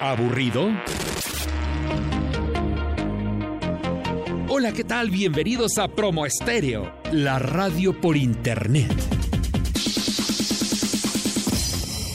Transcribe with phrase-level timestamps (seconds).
[0.00, 0.70] ¿Aburrido?
[4.48, 5.10] Hola, ¿qué tal?
[5.10, 8.90] Bienvenidos a Promo Estéreo, la radio por internet.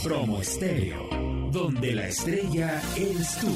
[0.04, 1.10] Promo Estéreo,
[1.52, 3.56] donde la estrella eres tú.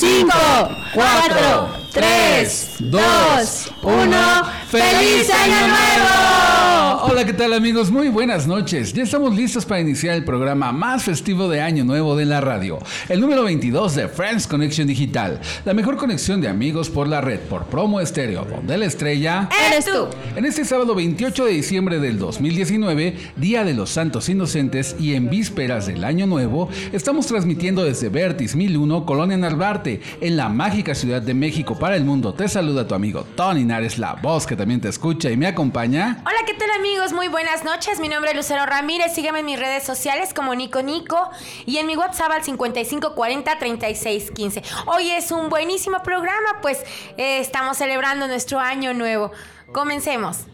[0.00, 0.32] Cinco,
[0.94, 4.60] cuatro, tres, dos, uno.
[4.70, 6.50] ¡Feliz Año Nuevo!
[7.02, 7.90] Hola, ¿qué tal amigos?
[7.90, 8.92] Muy buenas noches.
[8.92, 12.78] Ya estamos listos para iniciar el programa más festivo de Año Nuevo de la radio.
[13.08, 15.40] El número 22 de Friends Connection Digital.
[15.64, 19.48] La mejor conexión de amigos por la red, por promo estéreo, donde la estrella...
[19.66, 20.06] ¡Eres tú!
[20.36, 25.30] En este sábado 28 de diciembre del 2019, Día de los Santos Inocentes y en
[25.30, 29.89] vísperas del Año Nuevo, estamos transmitiendo desde Vertis 1001, Colonia Narvarte,
[30.20, 32.34] en la mágica Ciudad de México para el mundo.
[32.34, 36.18] Te saluda tu amigo Tony Nares, la voz que también te escucha y me acompaña.
[36.20, 37.12] Hola, ¿qué tal amigos?
[37.12, 37.98] Muy buenas noches.
[38.00, 39.12] Mi nombre es Lucero Ramírez.
[39.14, 41.30] Sígueme en mis redes sociales como Nico Nico
[41.66, 44.62] y en mi WhatsApp al 5540 3615.
[44.86, 46.84] Hoy es un buenísimo programa, pues
[47.16, 49.32] eh, estamos celebrando nuestro año nuevo.
[49.72, 50.46] Comencemos.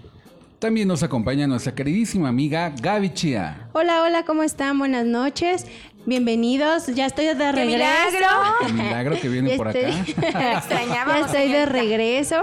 [0.59, 3.69] También nos acompaña nuestra queridísima amiga Gaby Chia.
[3.73, 4.79] Hola, hola, ¿cómo están?
[4.79, 5.67] Buenas noches.
[6.07, 7.67] Bienvenidos, ya estoy de regreso.
[7.67, 8.29] milagro!
[8.67, 9.79] Qué milagro que viene por acá.
[9.79, 12.43] Extrañábamos, ya estoy de regreso.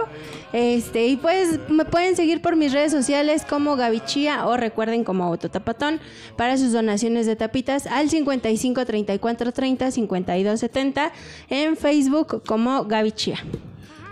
[0.52, 5.24] Este, y pues me pueden seguir por mis redes sociales como Gavichía o recuerden como
[5.24, 6.02] Autotapatón
[6.36, 11.14] para sus donaciones de tapitas al 55 34 30 52 70
[11.50, 13.46] en Facebook como Gavichía.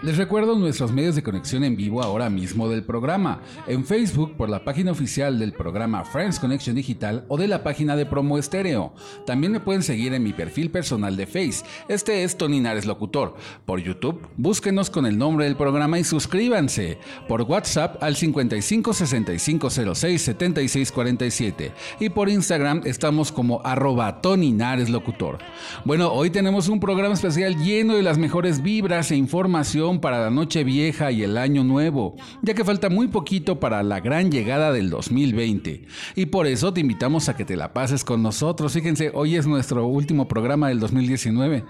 [0.04, 3.40] Les recuerdo nuestros medios de conexión en vivo ahora mismo del programa.
[3.68, 7.96] En Facebook por la página oficial del programa Friends Connection Digital o de la página
[7.96, 8.96] de Promo Estéreo.
[9.28, 11.64] También me pueden seguir en mi perfil personal de Face.
[11.88, 13.36] Este es Tony Nares Locutor.
[13.64, 16.98] Por YouTube, búsquenos con el nombre del programa y suscríbanse.
[17.28, 21.74] Por WhatsApp al 55 65 06 76 47.
[22.00, 25.38] Y por Instagram estamos como arroba Tony Nares Locutor.
[25.86, 30.30] Bueno, hoy tenemos un programa especial lleno de las mejores vibras e información para la
[30.30, 34.72] noche vieja y el año nuevo, ya que falta muy poquito para la gran llegada
[34.72, 35.86] del 2020.
[36.16, 38.74] Y por eso te invitamos a que te la pases con nosotros.
[38.74, 41.66] Fíjense, hoy es nuestro último programa del 2019.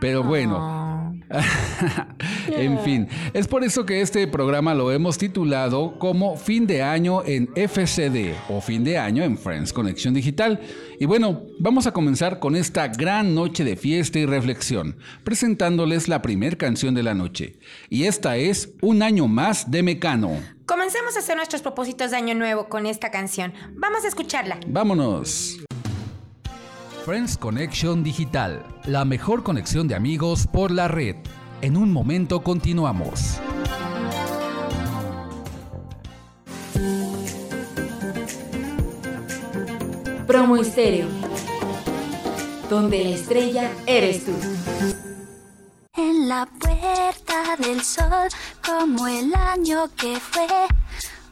[0.00, 0.88] Pero bueno,
[2.48, 7.22] en fin, es por eso que este programa lo hemos titulado como Fin de Año
[7.24, 10.60] en FCD o Fin de Año en Friends Conexión Digital.
[10.98, 16.22] Y bueno, vamos a comenzar con esta gran noche de fiesta y reflexión, presentándoles la
[16.22, 17.58] primer canción de la noche.
[17.90, 20.30] Y esta es Un año más de Mecano.
[20.66, 23.52] Comencemos a hacer nuestros propósitos de año nuevo con esta canción.
[23.74, 24.58] Vamos a escucharla.
[24.66, 25.58] Vámonos.
[27.08, 31.16] Friends Connection Digital, la mejor conexión de amigos por la red.
[31.62, 33.38] En un momento continuamos.
[40.26, 41.08] Promo Estéreo,
[42.68, 44.32] donde la estrella eres tú.
[45.96, 48.28] En la puerta del sol,
[48.62, 50.46] como el año que fue,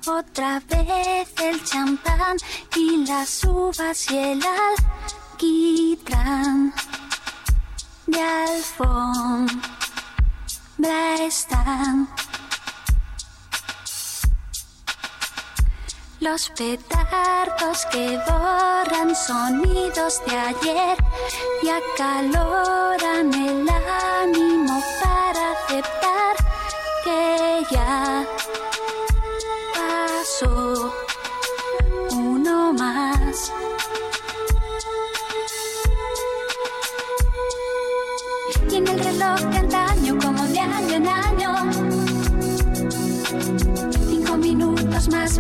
[0.07, 2.39] otra vez el champán
[2.75, 4.41] y las uvas y el
[5.37, 6.73] alquitrán
[8.07, 9.57] de alfombra
[11.21, 12.09] están.
[16.21, 20.97] Los petardos que borran sonidos de ayer
[21.63, 26.37] y acaloran el ánimo para aceptar
[27.05, 28.25] que ya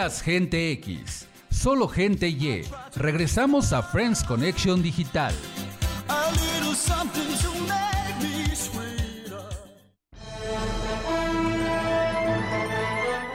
[0.00, 2.64] Seas gente X, solo gente Y.
[2.96, 5.34] Regresamos a Friends Connection Digital.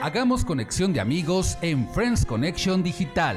[0.02, 3.36] Hagamos conexión de amigos en Friends Connection Digital.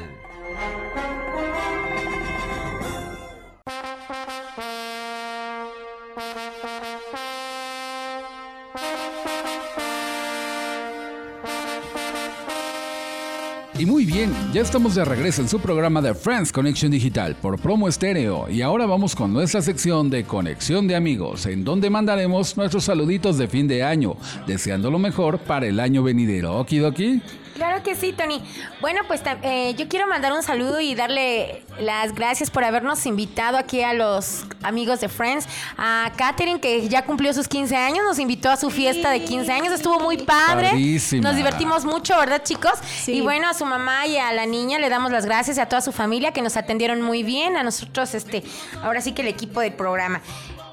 [14.52, 18.62] Ya estamos de regreso en su programa de Friends Connection Digital por Promo Estéreo y
[18.62, 23.46] ahora vamos con nuestra sección de Conexión de Amigos, en donde mandaremos nuestros saluditos de
[23.46, 24.16] fin de año,
[24.48, 26.58] deseando lo mejor para el año venidero.
[26.58, 27.22] ¿Okidoki?
[27.60, 28.42] Claro que sí, Tony.
[28.80, 33.58] Bueno, pues eh, yo quiero mandar un saludo y darle las gracias por habernos invitado
[33.58, 35.46] aquí a los amigos de Friends.
[35.76, 39.52] A Katherine, que ya cumplió sus 15 años, nos invitó a su fiesta de 15
[39.52, 39.74] años.
[39.74, 40.68] Estuvo muy padre.
[40.68, 41.28] Padrísima.
[41.28, 42.72] Nos divertimos mucho, ¿verdad, chicos?
[42.82, 43.16] Sí.
[43.16, 45.68] Y bueno, a su mamá y a la niña le damos las gracias y a
[45.68, 47.58] toda su familia que nos atendieron muy bien.
[47.58, 48.42] A nosotros, este,
[48.82, 50.22] ahora sí que el equipo del programa.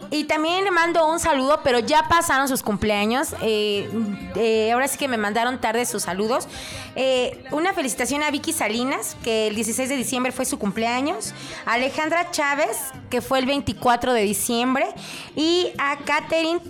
[0.09, 3.33] Y también le mando un saludo, pero ya pasaron sus cumpleaños.
[3.41, 3.89] eh,
[4.35, 6.47] eh, ahora sí que me mandaron tarde sus saludos.
[6.95, 11.33] Eh, una felicitación a Vicky Salinas, que el 16 de diciembre fue su cumpleaños.
[11.65, 12.77] A Alejandra Chávez,
[13.09, 14.87] que fue el 24 de diciembre.
[15.35, 16.61] Y a Catherine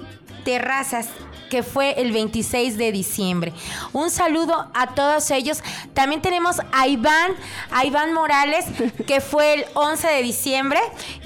[0.43, 1.09] Terrazas,
[1.49, 3.53] que fue el 26 de diciembre.
[3.93, 5.59] Un saludo a todos ellos.
[5.93, 7.31] También tenemos a Iván,
[7.71, 8.65] a Iván Morales,
[9.05, 10.79] que fue el 11 de diciembre.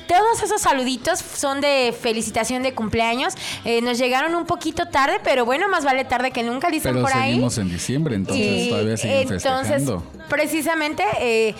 [0.07, 3.33] Todos esos saluditos son de felicitación de cumpleaños.
[3.63, 7.05] Eh, nos llegaron un poquito tarde, pero bueno, más vale tarde que nunca, dicen Pero
[7.05, 7.31] por ahí.
[7.31, 10.03] seguimos en diciembre, entonces Y todavía siguen entonces, festejando.
[10.31, 11.53] Precisamente, eh,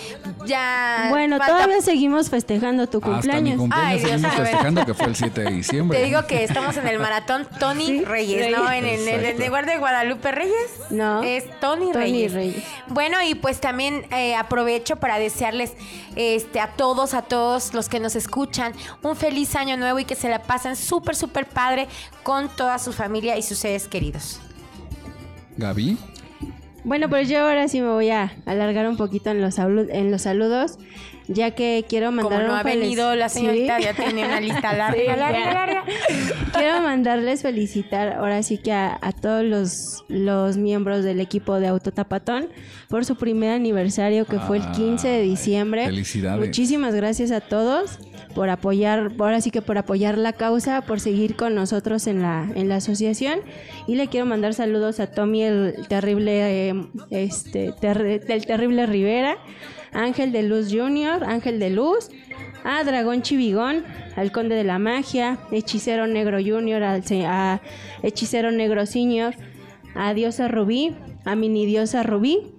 [0.46, 1.06] ya.
[1.10, 3.56] Bueno, falta- todavía seguimos festejando tu Hasta mi cumpleaños.
[3.58, 5.98] cumpleaños Ay, Dios, seguimos festejando que fue el 7 de diciembre.
[5.98, 8.70] Te digo que estamos en el maratón Tony Sí, Reyes, ¿no?
[8.72, 9.46] En, el- en el Exacto.
[9.46, 10.70] lugar de Guadalupe Reyes.
[10.90, 11.22] No.
[11.22, 12.32] Es Tony, Tony Reyes.
[12.32, 12.64] Reyes.
[12.88, 15.72] Bueno, y pues también eh, aprovecho para desearles
[16.16, 20.14] este, a todos, a todos los que nos escuchan, un feliz año nuevo y que
[20.16, 21.88] se la pasen súper, súper padre
[22.22, 24.40] con toda su familia y sus seres queridos.
[25.56, 25.98] Gaby.
[26.84, 30.10] Bueno, pues yo ahora sí me voy a alargar un poquito en los, salu- en
[30.10, 30.78] los saludos.
[31.28, 33.84] ya que quiero Como mandar no un ha venido la señorita, Sí.
[33.84, 35.84] ya tiene una lista larga, Sí, larga, larga.
[36.52, 41.68] Quiero mandarles felicitar ahora sí que a, a todos los, los miembros del equipo de
[41.68, 42.48] Autotapatón
[42.88, 45.84] por su primer aniversario que fue el 15 de diciembre.
[45.86, 46.44] felicidades.
[46.44, 47.98] Muchísimas gracias a todos
[48.34, 52.48] por apoyar, ahora sí que por apoyar la causa, por seguir con nosotros en la,
[52.54, 53.40] en la asociación.
[53.86, 56.74] Y le quiero mandar saludos a Tommy el terrible, eh,
[57.10, 59.38] este, del terrible Rivera,
[59.92, 62.10] Ángel de Luz Junior, Ángel de Luz,
[62.64, 63.84] a Dragón Chivigón,
[64.16, 67.60] al Conde de la Magia, Hechicero Negro Junior, al a
[68.02, 69.34] Hechicero Negro Senior,
[69.94, 72.54] a Diosa Rubí, a Mini Diosa Rubí,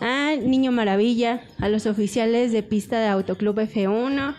[0.00, 4.34] a Niño Maravilla, a los oficiales de pista de Autoclub F1,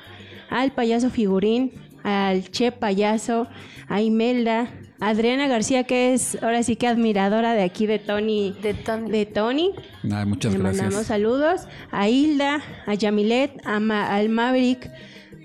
[0.52, 1.72] al Payaso Figurín,
[2.04, 3.48] al Che Payaso,
[3.88, 4.68] a Imelda,
[5.00, 8.56] a Adriana García, que es ahora sí que admiradora de aquí de Tony.
[8.62, 9.10] De Tony.
[9.10, 9.72] De Tony.
[10.04, 10.84] Ay, muchas Le gracias.
[10.84, 14.92] mandamos saludos a Hilda, a Yamilet, a Ma- al Maverick,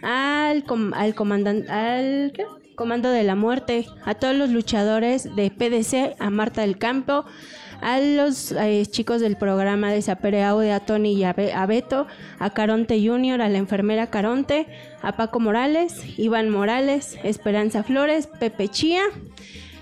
[0.03, 2.45] al, com- al comandante, al ¿qué?
[2.75, 7.25] Comando de la Muerte, a todos los luchadores de PDC, a Marta del Campo,
[7.81, 11.67] a los eh, chicos del programa de Sapere Aude, a Tony y a, Be- a
[11.67, 12.07] Beto,
[12.39, 14.67] a Caronte Junior, a la enfermera Caronte,
[15.03, 19.03] a Paco Morales, Iván Morales, Esperanza Flores, Pepe Chía,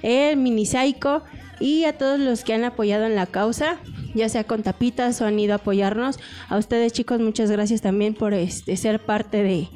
[0.02, 1.22] el mini Psycho
[1.60, 3.78] y a todos los que han apoyado en la causa,
[4.14, 6.18] ya sea con tapitas o han ido a apoyarnos.
[6.48, 9.68] A ustedes chicos, muchas gracias también por este, ser parte de,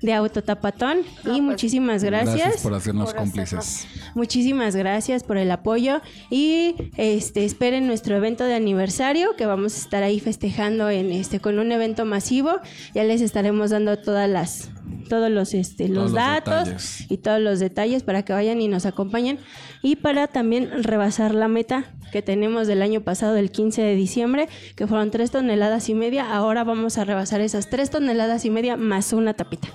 [0.00, 2.36] de Autotapatón y muchísimas gracias.
[2.36, 3.86] Gracias por hacernos por cómplices.
[4.14, 6.00] Muchísimas gracias por el apoyo
[6.30, 11.40] y este esperen nuestro evento de aniversario que vamos a estar ahí festejando en este
[11.40, 12.60] con un evento masivo.
[12.94, 14.70] Ya les estaremos dando todas las
[15.08, 17.06] todos los este los los datos detalles.
[17.10, 19.38] y todos los detalles para que vayan y nos acompañen
[19.82, 24.48] y para también rebasar la meta que tenemos del año pasado del 15 de diciembre
[24.76, 28.76] que fueron tres toneladas y media ahora vamos a rebasar esas tres toneladas y media
[28.76, 29.68] más una tapita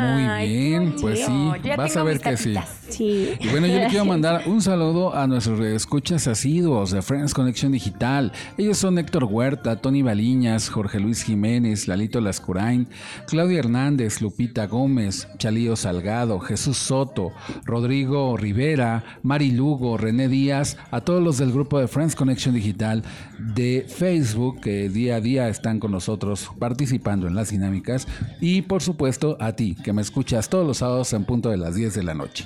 [0.00, 1.50] Muy bien, pues sí.
[1.64, 2.54] Ya vas a ver que sí.
[2.88, 7.34] sí Y bueno, yo le quiero mandar un saludo a nuestros escuchas asiduos de Friends
[7.34, 8.32] Connection Digital.
[8.56, 12.88] Ellos son Héctor Huerta, Tony Baliñas, Jorge Luis Jiménez, Lalito Lascurain,
[13.26, 17.32] Claudia Hernández, Lupita Gómez, Chalío Salgado, Jesús Soto,
[17.64, 23.02] Rodrigo Rivera, Mari Lugo, René Díaz, a todos los del grupo de Friends Connection Digital
[23.38, 28.06] de Facebook que día a día están con nosotros participando en las dinámicas
[28.40, 31.74] y por supuesto a ti que me escuchas todos los sábados en punto de las
[31.74, 32.44] 10 de la noche.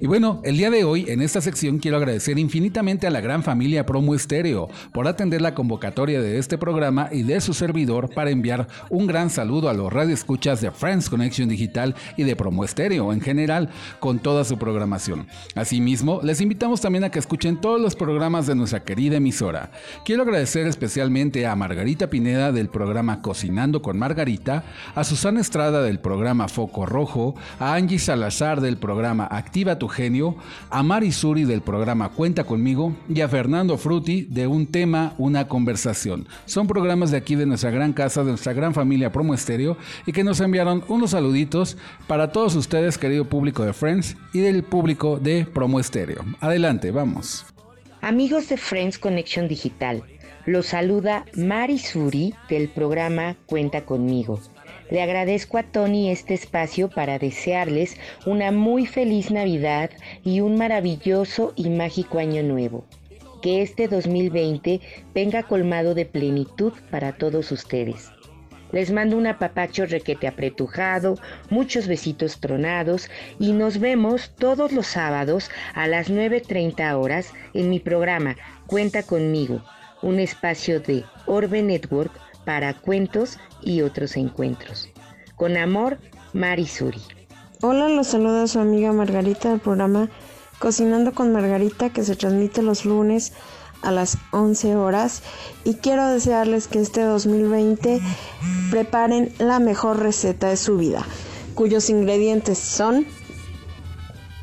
[0.00, 3.42] Y bueno, el día de hoy en esta sección quiero agradecer infinitamente a la gran
[3.42, 8.30] familia Promo Estéreo por atender la convocatoria de este programa y de su servidor para
[8.30, 13.12] enviar un gran saludo a los radioescuchas de Friends Connection Digital y de Promo Estéreo
[13.12, 15.26] en general con toda su programación.
[15.54, 19.70] Asimismo, les invitamos también a que escuchen todos los programas de nuestra querida emisora.
[20.04, 24.64] Quiero agradecer especialmente a Margarita Pineda del programa Cocinando con Margarita,
[24.94, 30.36] a Susana Estrada del programa Foco Rojo, a Angie Salazar del programa Activa tu Genio,
[30.70, 35.48] a Mari Suri del programa Cuenta conmigo y a Fernando Fruti de Un tema, una
[35.48, 36.26] conversación.
[36.46, 39.76] Son programas de aquí de nuestra gran casa, de nuestra gran familia Promo Estéreo
[40.06, 44.62] y que nos enviaron unos saluditos para todos ustedes, querido público de Friends y del
[44.62, 46.22] público de Promo Estéreo.
[46.40, 47.46] Adelante, vamos.
[48.02, 50.02] Amigos de Friends Connection Digital,
[50.44, 54.38] los saluda Mari Suri del programa Cuenta conmigo.
[54.90, 59.88] Le agradezco a Tony este espacio para desearles una muy feliz Navidad
[60.24, 62.84] y un maravilloso y mágico año nuevo.
[63.40, 64.82] Que este 2020
[65.14, 68.13] venga colmado de plenitud para todos ustedes.
[68.74, 71.14] Les mando un apapacho requete apretujado,
[71.48, 77.78] muchos besitos tronados y nos vemos todos los sábados a las 9.30 horas en mi
[77.78, 78.34] programa
[78.66, 79.62] Cuenta conmigo,
[80.02, 82.10] un espacio de Orbe Network
[82.44, 84.88] para cuentos y otros encuentros.
[85.36, 85.98] Con amor,
[86.32, 87.00] Mari Suri.
[87.62, 90.08] Hola, los saluda su amiga Margarita del programa
[90.58, 93.34] Cocinando con Margarita que se transmite los lunes
[93.84, 95.22] a las 11 horas
[95.64, 98.00] y quiero desearles que este 2020
[98.70, 101.04] preparen la mejor receta de su vida,
[101.54, 103.06] cuyos ingredientes son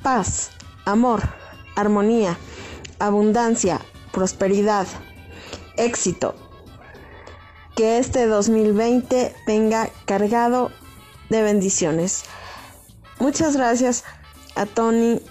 [0.02, 0.52] paz,
[0.86, 1.22] amor,
[1.76, 2.38] armonía,
[3.00, 3.82] abundancia,
[4.12, 4.88] prosperidad,
[5.78, 6.36] éxito.
[7.76, 10.72] Que este 2020 venga cargado
[11.30, 12.24] de bendiciones.
[13.20, 14.04] Muchas gracias
[14.56, 15.22] a Tony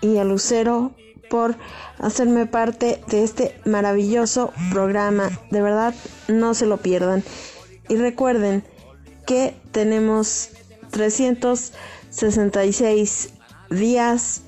[0.00, 0.92] y a Lucero
[1.30, 1.54] por
[1.98, 5.30] hacerme parte de este maravilloso programa.
[5.50, 5.94] De verdad,
[6.28, 7.22] no se lo pierdan.
[7.88, 8.64] Y recuerden
[9.26, 10.50] que tenemos
[10.90, 13.34] 366
[13.70, 14.42] días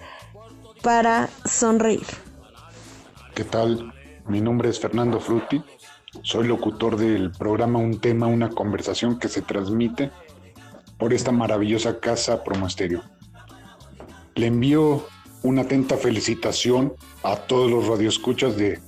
[0.82, 2.06] para sonreír.
[3.34, 3.92] ¿Qué tal?
[4.26, 5.62] Mi nombre es Fernando Frutti
[6.22, 10.10] Soy locutor del programa Un tema, una conversación que se transmite
[10.98, 13.02] por esta maravillosa casa Promo Estéreo.
[14.34, 15.06] Le envío
[15.46, 18.80] una atenta felicitación a todos los radioescuchas de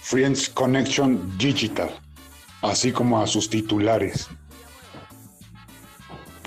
[0.00, 1.90] Friends Connection Digital,
[2.62, 4.28] así como a sus titulares.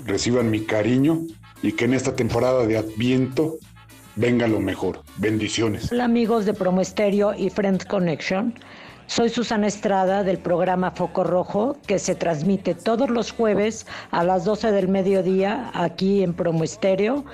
[0.04, 1.20] Reciban mi cariño
[1.62, 3.58] y que en esta temporada de Adviento
[4.16, 5.02] venga lo mejor.
[5.16, 5.92] Bendiciones.
[5.92, 8.52] Hola amigos de Promo Estéreo y Friends Connection.
[9.08, 14.44] Soy Susana Estrada del programa Foco Rojo que se transmite todos los jueves a las
[14.44, 17.24] 12 del mediodía aquí en Promo Estéreo.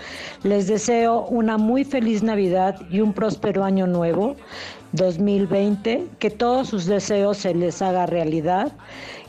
[0.43, 4.37] Les deseo una muy feliz Navidad y un próspero año nuevo
[4.93, 8.73] 2020, que todos sus deseos se les haga realidad,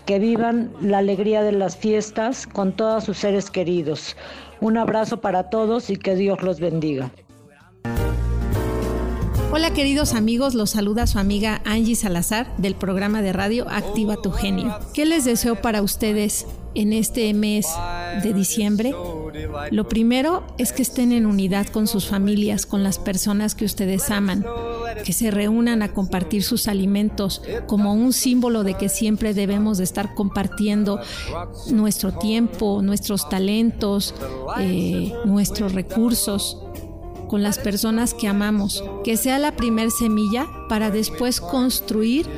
[0.06, 4.18] que vivan la alegría de las fiestas con todos sus seres queridos.
[4.60, 7.10] Un abrazo para todos y que Dios los bendiga.
[9.56, 14.32] Hola queridos amigos, los saluda su amiga Angie Salazar del programa de radio Activa tu
[14.32, 14.80] Genio.
[14.96, 17.68] ¿Qué les deseo para ustedes en este mes
[18.24, 18.96] de diciembre?
[19.70, 24.10] Lo primero es que estén en unidad con sus familias, con las personas que ustedes
[24.10, 24.44] aman,
[25.06, 29.84] que se reúnan a compartir sus alimentos como un símbolo de que siempre debemos de
[29.84, 31.00] estar compartiendo
[31.68, 34.16] nuestro tiempo, nuestros talentos,
[34.58, 36.58] eh, nuestros recursos
[37.34, 42.30] con las personas que amamos, que sea la primer semilla para después construir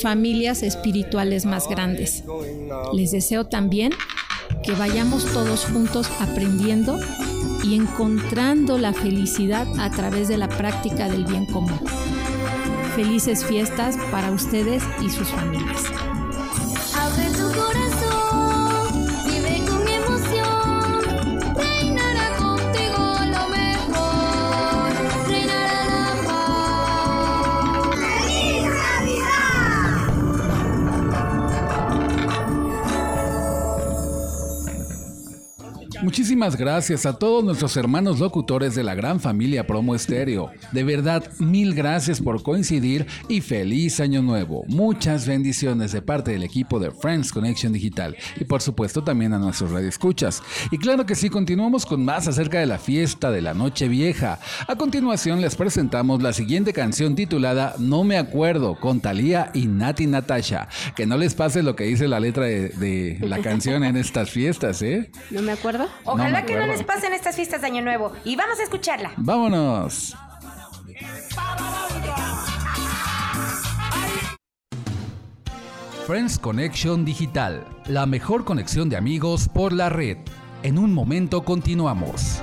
[0.00, 2.22] familias espirituales más grandes.
[2.92, 3.90] Les deseo también
[4.62, 7.00] que vayamos todos juntos aprendiendo
[7.64, 11.80] y encontrando la felicidad a través de la práctica del bien común.
[12.94, 15.82] Felices fiestas para ustedes y sus familias.
[36.04, 40.50] Muchísimas gracias a todos nuestros hermanos locutores de la gran familia Promo Estéreo.
[40.70, 44.64] De verdad, mil gracias por coincidir y feliz año nuevo.
[44.68, 49.38] Muchas bendiciones de parte del equipo de Friends Connection Digital y por supuesto también a
[49.38, 50.42] nuestros radioescuchas.
[50.70, 54.40] Y claro que sí, continuamos con más acerca de la fiesta de la Noche Vieja.
[54.68, 60.06] A continuación les presentamos la siguiente canción titulada No me acuerdo con Thalía y Nati
[60.06, 60.68] Natasha.
[60.96, 64.28] Que no les pase lo que dice la letra de, de la canción en estas
[64.28, 65.10] fiestas, ¿eh?
[65.30, 65.93] ¿No me acuerdo?
[66.04, 68.12] Ojalá que no les pasen estas fiestas de Año Nuevo.
[68.24, 69.12] Y vamos a escucharla.
[69.16, 70.16] Vámonos.
[76.06, 80.18] Friends Connection Digital, la mejor conexión de amigos por la red.
[80.62, 82.42] En un momento continuamos.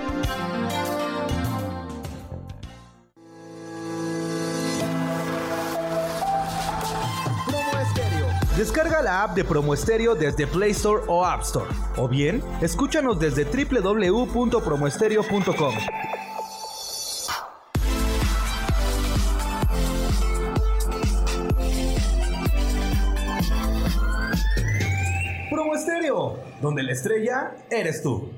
[8.61, 11.71] Descarga la app de Promo Estéreo desde Play Store o App Store.
[11.97, 15.73] O bien, escúchanos desde www.promoestereo.com.
[25.49, 28.29] Promo Estéreo, donde la estrella eres tú.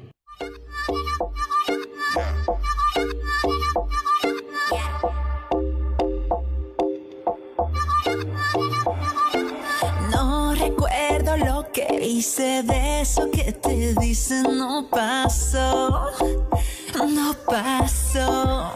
[12.24, 16.10] Hice de eso que te dicen no pasó,
[17.06, 18.72] no pasó.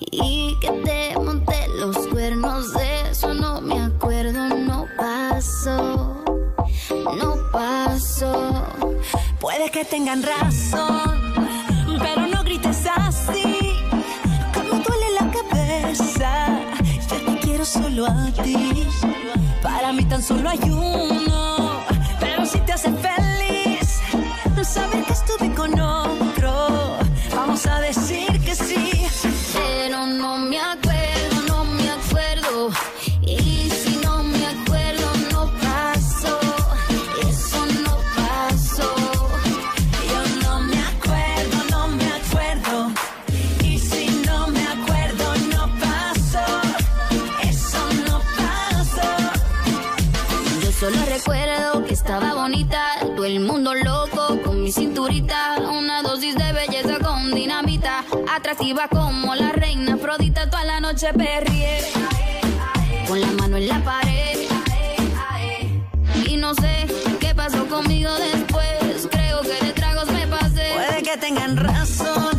[0.00, 6.24] Y que te monté los cuernos de eso no me acuerdo, no pasó,
[7.20, 8.64] no pasó.
[9.38, 11.34] Puede que tengan razón,
[11.98, 13.76] pero no grites así.
[14.54, 16.58] Que duele la cabeza.
[17.10, 18.86] Yo te quiero solo a ti.
[19.62, 21.57] Para mí tan solo hay uno.
[24.78, 25.17] Saber que
[54.88, 61.12] cinturita, una dosis de belleza con dinamita, atractiva como la reina Afrodita, toda la noche
[61.12, 61.80] perrié,
[63.06, 64.38] con la mano en la pared,
[66.26, 66.86] y no sé
[67.20, 70.72] qué pasó conmigo después, creo que de tragos me pasé.
[70.74, 72.30] Puede que tengan razón,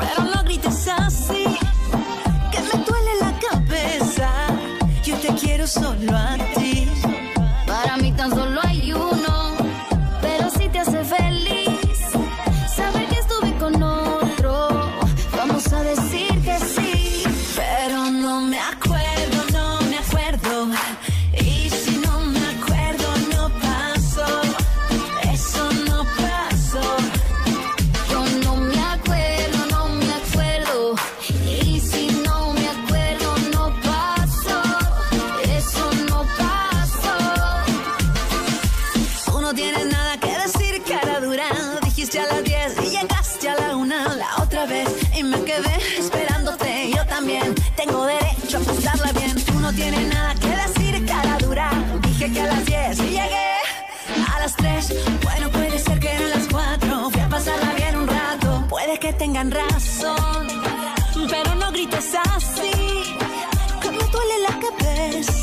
[0.00, 1.44] pero no grites así.
[2.50, 4.30] Que me duele la cabeza.
[5.04, 6.61] Yo te quiero solo a ti.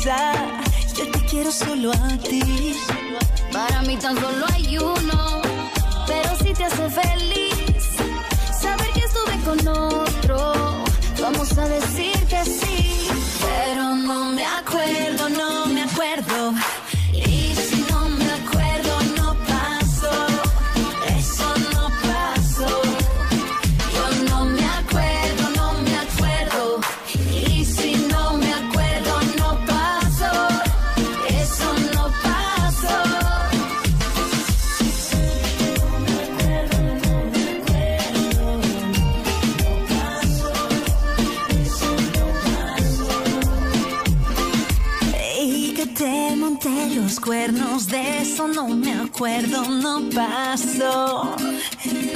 [0.02, 2.74] Yo te quiero solo a ti.
[3.52, 5.42] Para mí tan solo hay uno,
[6.06, 7.59] pero si te hace feliz,
[49.20, 51.36] no pasó,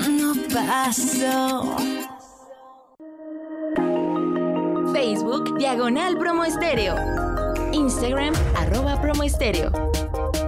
[0.09, 1.77] no pasó.
[4.95, 6.95] Facebook Diagonal Promo Estéreo.
[7.73, 9.71] Instagram arroba promo estéreo.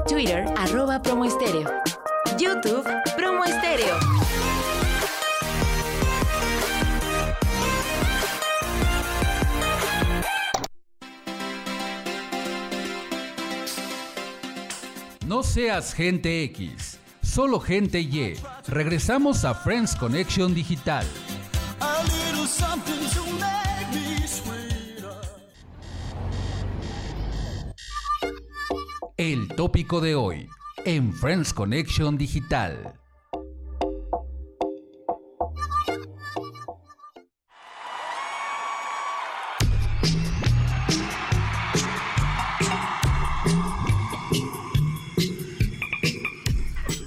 [0.08, 1.68] Twitter arroba promo estéreo.
[2.38, 2.84] YouTube
[3.16, 4.15] Promo Estéreo.
[15.36, 18.38] No seas gente X, solo gente Y.
[18.68, 21.04] Regresamos a Friends Connection Digital.
[29.18, 30.48] El tópico de hoy
[30.86, 32.98] en Friends Connection Digital.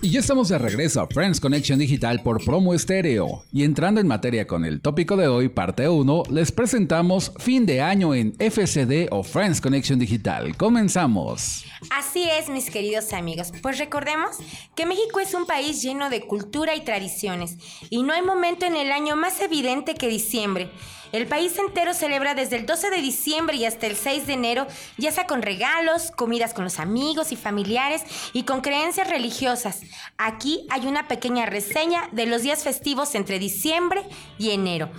[0.10, 3.44] Y ya estamos de regreso a Friends Connection Digital por Promo Estéreo.
[3.54, 7.82] Y entrando en materia con el tópico de hoy, parte 1, les presentamos fin de
[7.82, 10.58] año en FCD o Friends Connection Digital.
[10.58, 11.64] Comenzamos.
[11.92, 13.52] Así es, mis queridos amigos.
[13.62, 14.38] Pues recordemos
[14.76, 17.58] que México es un país lleno de cultura y tradiciones,
[17.92, 20.72] y no hay momento en el año más evidente que diciembre.
[21.12, 24.68] El país entero celebra desde el 12 de diciembre y hasta el 6 de enero,
[24.98, 29.82] ya sea con regalos, comidas con los amigos y familiares y con creencias religiosas.
[30.18, 34.04] Aquí hay una pequeña reseña de los días festivos entre diciembre
[34.38, 34.92] y enero.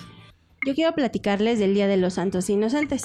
[0.66, 3.04] Yo quiero platicarles del Día de los Santos Inocentes.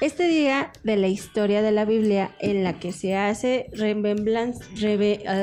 [0.00, 4.64] Este día de la historia de la Biblia en la que se hace Remembranza.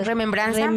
[0.04, 0.70] remembranza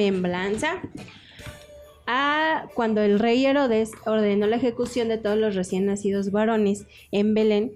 [2.09, 7.35] a cuando el rey Herodes ordenó la ejecución de todos los recién nacidos varones en
[7.35, 7.71] Belén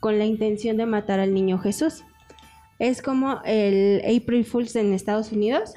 [0.00, 2.02] con la intención de matar al niño Jesús.
[2.78, 5.74] Es como el April Fools en Estados Unidos,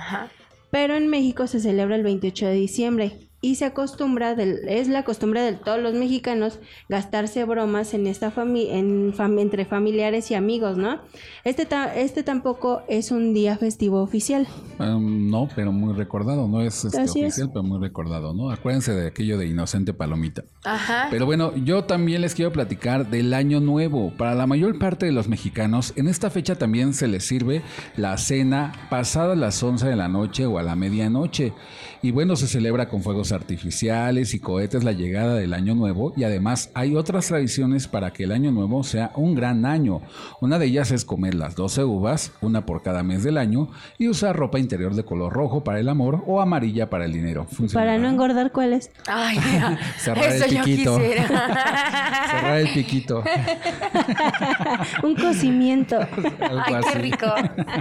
[0.72, 5.04] pero en México se celebra el 28 de diciembre y se acostumbra, del- es la
[5.04, 10.36] costumbre de todos los mexicanos gastarse bromas en esta fami- en fam- entre familiares y
[10.36, 11.00] amigos, ¿no?
[11.44, 14.48] Este, ta- este tampoco es un día festivo oficial.
[14.80, 16.48] Um, no, pero muy recordado.
[16.48, 17.10] No es este, es.
[17.12, 18.52] oficial, pero muy recordado, ¿no?
[18.52, 20.44] Acuérdense de aquello de Inocente Palomita.
[20.64, 21.08] Ajá.
[21.10, 24.12] Pero bueno, yo también les quiero platicar del Año Nuevo.
[24.18, 27.64] Para la mayor parte de los mexicanos, en esta fecha también se les sirve
[27.98, 31.54] la cena pasada las 11 de la noche o a la medianoche.
[32.04, 36.14] Y bueno, se celebra con fuegos artificiales y cohetes la llegada del Año Nuevo.
[36.16, 40.02] Y además hay otras tradiciones para que el Año Nuevo sea un gran año.
[40.40, 44.08] Una de ellas es comer las 12 uvas, una por cada mes del año, y
[44.08, 47.46] usar ropa interior de color rojo para el amor o amarilla para el dinero.
[47.46, 48.90] Funciona, Para no engordar, ¿cuáles?
[49.08, 49.38] Ay,
[50.00, 50.98] Cerrar eso el yo piquito.
[50.98, 51.28] quisiera.
[52.32, 53.24] Cerrar el piquito.
[55.04, 56.00] Un cocimiento.
[56.00, 57.28] Ay, qué rico.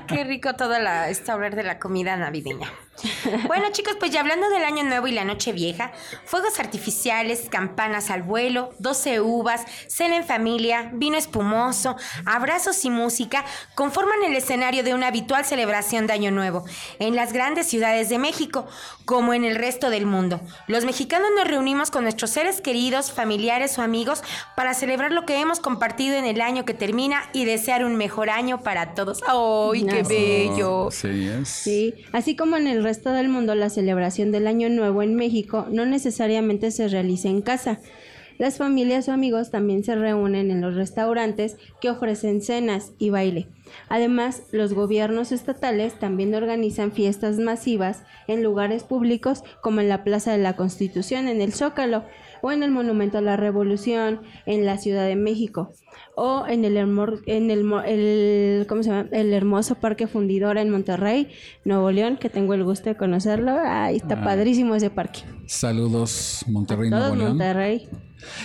[0.06, 2.68] Qué rico toda la esta olor de la comida navideña.
[3.46, 5.92] Bueno, chicos, pues ya hablando del Año Nuevo y la Noche Vieja,
[6.24, 13.44] fuegos artificiales, campanas al vuelo, 12 uvas, cena en familia, vino espumoso, abrazos y música
[13.74, 16.64] conforman el escenario de una habitual celebración de Año Nuevo
[16.98, 18.66] en las grandes ciudades de México,
[19.04, 20.40] como en el resto del mundo.
[20.66, 24.22] Los mexicanos nos reunimos con nuestros seres queridos, familiares o amigos
[24.56, 28.30] para celebrar lo que hemos compartido en el año que termina y desear un mejor
[28.30, 29.20] año para todos.
[29.26, 30.90] ¡Ay, qué bello!
[30.90, 31.48] Sí, es.
[31.48, 35.64] Sí, así como en el resto del mundo la celebración del Año Nuevo en México
[35.70, 37.79] no necesariamente se realiza en casa.
[38.37, 43.46] Las familias o amigos también se reúnen en los restaurantes que ofrecen cenas y baile.
[43.88, 50.33] Además, los gobiernos estatales también organizan fiestas masivas en lugares públicos como en la Plaza
[50.33, 52.03] de la Constitución, en el Zócalo,
[52.42, 55.74] o en el Monumento a la Revolución, en la Ciudad de México,
[56.16, 59.08] o en el, en el, el- ¿cómo se llama?
[59.12, 61.28] el hermoso Parque Fundidora en Monterrey,
[61.64, 63.56] Nuevo León, que tengo el gusto de conocerlo.
[63.64, 64.24] Ahí está Ah.
[64.24, 65.20] padrísimo ese parque.
[65.46, 67.28] Saludos, Monterrey, Nuevo León.
[67.30, 67.88] Monterrey.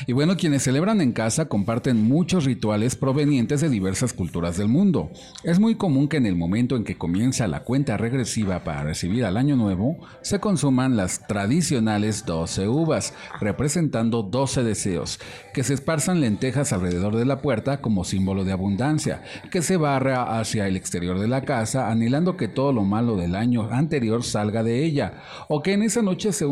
[0.07, 5.11] Y bueno, quienes celebran en casa comparten muchos rituales provenientes de diversas culturas del mundo.
[5.43, 9.25] Es muy común que en el momento en que comienza la cuenta regresiva para recibir
[9.25, 15.19] al año nuevo, se consuman las tradicionales 12 uvas, representando 12 deseos,
[15.53, 20.39] que se esparzan lentejas alrededor de la puerta como símbolo de abundancia, que se barra
[20.39, 24.63] hacia el exterior de la casa anhelando que todo lo malo del año anterior salga
[24.63, 26.45] de ella, o que en esa noche se,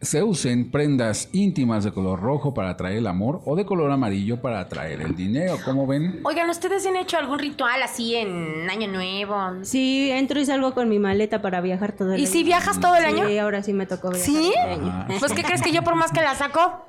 [0.00, 4.40] se usen prendas íntimas de color rojo para atraer el amor o de color amarillo
[4.40, 5.56] para atraer el dinero.
[5.64, 6.20] ¿Cómo ven?
[6.24, 9.36] Oigan, ¿ustedes han hecho algún ritual así en Año Nuevo?
[9.64, 12.32] Sí, entro y salgo con mi maleta para viajar todo el ¿Y año.
[12.32, 13.26] si viajas todo el año?
[13.26, 14.24] Sí, ahora sí me tocó viajar.
[14.26, 14.52] ¿Sí?
[14.56, 14.90] año.
[14.92, 16.86] Ah, Pues, ¿qué crees que yo por más que la saco?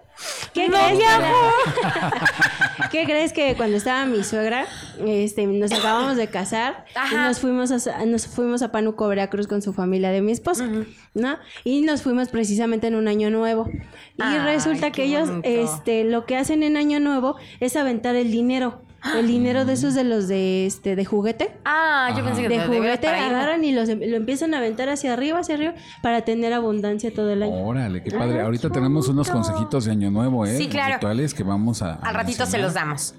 [0.53, 0.99] ¿Qué no crees?
[2.91, 4.67] ¿Qué crees que cuando estaba mi suegra,
[5.05, 9.61] este, nos acabamos de casar y nos fuimos a, nos fuimos a Panuco, Veracruz con
[9.61, 10.65] su familia de mi esposo,
[11.13, 11.37] ¿no?
[11.63, 13.69] Y nos fuimos precisamente en un año nuevo.
[14.15, 15.47] Y Ay, resulta que ellos, bonito.
[15.49, 18.82] este, lo que hacen en año nuevo es aventar el dinero.
[19.17, 21.57] El dinero de esos de los de este de juguete.
[21.65, 25.39] Ah, yo pensé que de juguete agarran y los, lo empiezan a aventar hacia arriba,
[25.39, 27.53] hacia arriba, para tener abundancia todo el año.
[27.53, 28.41] Órale, qué padre.
[28.41, 30.57] Ahorita tenemos unos consejitos de año nuevo, ¿eh?
[30.57, 30.95] Sí, claro.
[30.95, 31.95] Rituales que vamos a.
[31.95, 33.15] a Al ratito se los damos.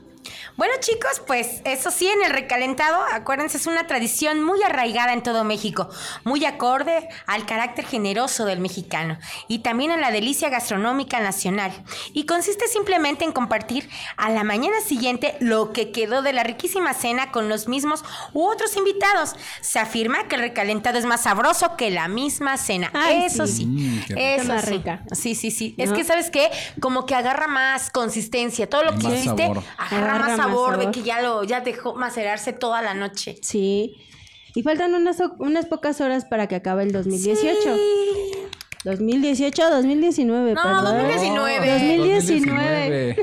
[0.56, 5.22] Bueno chicos, pues eso sí, en el recalentado, acuérdense, es una tradición muy arraigada en
[5.22, 5.88] todo México,
[6.24, 11.72] muy acorde al carácter generoso del mexicano y también a la delicia gastronómica nacional.
[12.12, 16.94] Y consiste simplemente en compartir a la mañana siguiente lo que quedó de la riquísima
[16.94, 19.34] cena con los mismos u otros invitados.
[19.60, 22.90] Se afirma que el recalentado es más sabroso que la misma cena.
[22.94, 23.54] Ay, eso sí.
[23.54, 24.70] sí, Mm, eso más sí.
[24.70, 25.02] rica.
[25.12, 25.74] Sí, sí, sí.
[25.78, 26.50] Es que, ¿sabes qué?
[26.80, 28.68] Como que agarra más consistencia.
[28.68, 29.62] Todo lo que Más hiciste sabor.
[29.78, 33.36] Agarra más sabor, de que ya lo ya dejó macerarse toda la noche.
[33.42, 33.96] Sí.
[34.54, 37.76] Y faltan unas, unas pocas horas para que acabe el 2018.
[38.84, 41.08] 2018, 2019, No, perdón.
[41.08, 41.70] 2019.
[41.70, 43.16] 2019.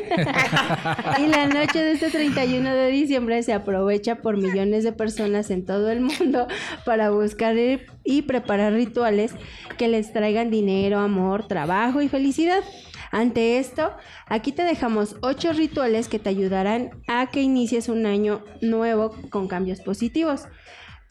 [1.20, 5.64] y la noche de este 31 de diciembre se aprovecha por millones de personas en
[5.64, 6.48] todo el mundo
[6.84, 7.56] para buscar
[8.04, 9.34] y preparar rituales
[9.78, 12.64] que les traigan dinero, amor, trabajo y felicidad.
[13.12, 13.92] Ante esto,
[14.26, 19.48] aquí te dejamos ocho rituales que te ayudarán a que inicies un año nuevo con
[19.48, 20.48] cambios positivos.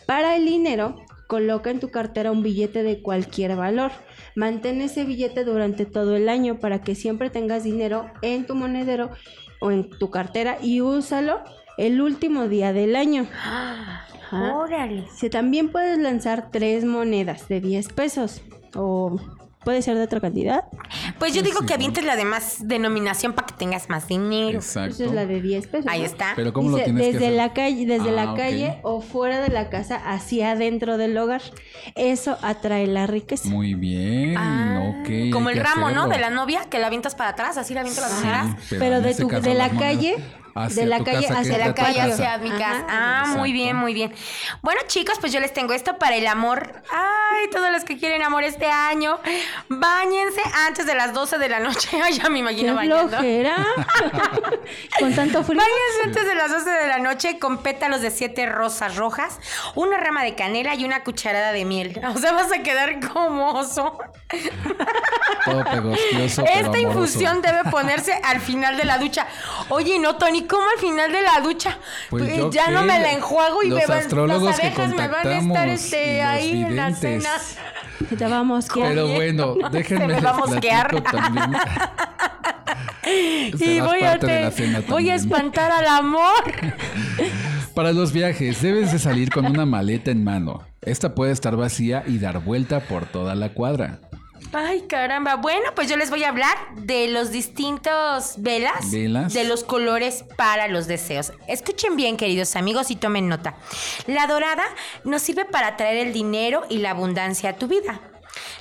[0.06, 0.96] Para el dinero,
[1.28, 3.92] coloca en tu cartera un billete de cualquier valor.
[4.34, 9.10] Mantén ese billete durante todo el año para que siempre tengas dinero en tu monedero
[9.60, 11.40] o en tu cartera y úsalo
[11.78, 13.28] el último día del año.
[13.44, 14.56] Ajá.
[14.56, 15.06] Órale.
[15.14, 18.42] Si también puedes lanzar tres monedas de 10 pesos
[18.74, 19.20] o
[19.64, 20.64] puede ser de otra cantidad.
[21.18, 24.58] Pues yo digo que avientes la de más denominación para que tengas más dinero.
[24.58, 24.94] Exacto.
[24.94, 25.86] Esa es la de 10 pesos.
[25.88, 26.32] Ahí está.
[26.36, 27.36] Pero ¿cómo lo Dice, tienes que desde hacer?
[27.36, 28.36] la calle, desde Ah, la ok.
[28.38, 31.42] calle o fuera de la casa hacia adentro del hogar.
[31.94, 33.48] Eso atrae la riqueza.
[33.48, 34.99] Muy bien, ok.
[35.32, 36.08] Como el ramo, ¿no?
[36.08, 38.56] De la novia, que la avientas para atrás, así la avientas las Sí, monedas.
[38.70, 40.16] pero, de este tu- caso de la las calle,
[40.54, 42.12] hacia de la calle casa, hacia la calle casa.
[42.12, 42.84] hacia mi casa.
[42.88, 43.22] Ajá.
[43.22, 44.12] Ah, muy bien, muy bien.
[44.62, 46.82] Bueno, chicos, pues yo les tengo esto para el amor.
[46.92, 49.18] Ay, todos los que quieren amor este año,
[49.68, 51.88] bañense antes de las 12 de la noche.
[52.04, 53.16] Ay, ya me ¡Qué imagino bañando.
[54.98, 55.60] Con tanto frío.
[55.60, 59.38] Báñense antes de las 12 de la noche con pétalos de siete rosas rojas,
[59.74, 62.00] una rama de canela y una cucharada de miel.
[62.14, 63.98] O sea, vas a quedar como oso.
[65.44, 69.26] Todo pegostioso, pero Esta infusión debe ponerse al final de la ducha.
[69.70, 71.78] Oye, no, Tony, ¿cómo al final de la ducha?
[72.10, 74.60] Pues Pues yo ya qué, no me la enjuago y los me van, astrólogos las
[74.60, 77.30] que abejas me van a estar este, ahí en la cena.
[78.16, 80.88] Te vamos Pero bueno, déjenme Se me va a les mosquear.
[80.88, 81.52] platico también.
[83.58, 84.50] Y voy a, te-
[84.88, 86.44] voy a espantar al amor.
[87.74, 90.62] Para los viajes, debes de salir con una maleta en mano.
[90.82, 94.00] Esta puede estar vacía y dar vuelta por toda la cuadra.
[94.52, 95.36] Ay, caramba.
[95.36, 99.32] Bueno, pues yo les voy a hablar de los distintos velas, Velas.
[99.32, 101.32] de los colores para los deseos.
[101.46, 103.54] Escuchen bien, queridos amigos, y tomen nota.
[104.06, 104.64] La dorada
[105.04, 108.00] nos sirve para traer el dinero y la abundancia a tu vida.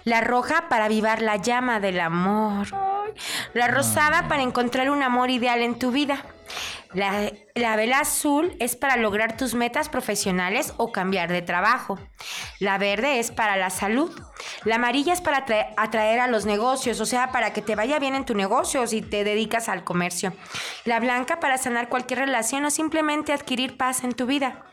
[0.03, 2.67] La roja para avivar la llama del amor.
[3.53, 6.23] La rosada para encontrar un amor ideal en tu vida.
[6.93, 11.99] La, la vela azul es para lograr tus metas profesionales o cambiar de trabajo.
[12.59, 14.11] La verde es para la salud.
[14.65, 15.45] La amarilla es para
[15.77, 19.01] atraer, a los negocios, o sea, para que te vaya bien en tu negocio si
[19.01, 20.33] te dedicas al comercio.
[20.85, 24.63] La blanca para sanar cualquier relación o simplemente adquirir paz en tu vida.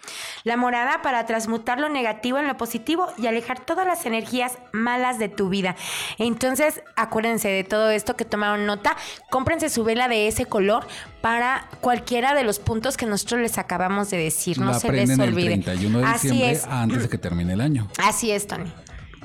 [0.45, 5.19] La morada para transmutar lo negativo en lo positivo y alejar todas las energías malas
[5.19, 5.77] de tu vida.
[6.19, 8.97] Entonces, acuérdense de todo esto que tomaron nota.
[9.31, 10.87] Cómprense su vela de ese color
[11.21, 14.59] para cualquiera de los puntos que nosotros les acabamos de decir.
[14.59, 15.49] No la se les prenden el olvide.
[15.59, 16.65] 31 de Así diciembre es.
[16.67, 17.89] antes de que termine el año.
[17.99, 18.73] Así es, Tony.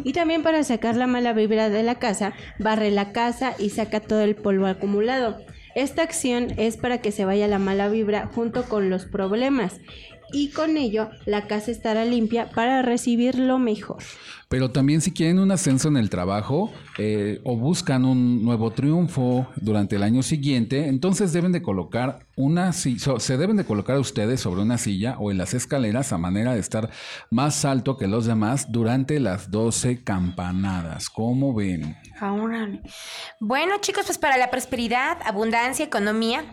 [0.03, 3.99] Y también para sacar la mala vibra de la casa, barre la casa y saca
[3.99, 5.37] todo el polvo acumulado.
[5.75, 9.79] Esta acción es para que se vaya la mala vibra junto con los problemas
[10.33, 13.97] y con ello la casa estará limpia para recibir lo mejor.
[14.49, 19.47] Pero también si quieren un ascenso en el trabajo eh, o buscan un nuevo triunfo
[19.55, 23.97] durante el año siguiente, entonces deben de colocar una si- so- se deben de colocar
[23.97, 26.89] ustedes sobre una silla o en las escaleras a manera de estar
[27.29, 31.09] más alto que los demás durante las 12 campanadas.
[31.09, 31.95] ¿Cómo ven?
[32.19, 32.67] Ahora.
[33.39, 36.43] Bueno, chicos, pues para la prosperidad, abundancia, economía,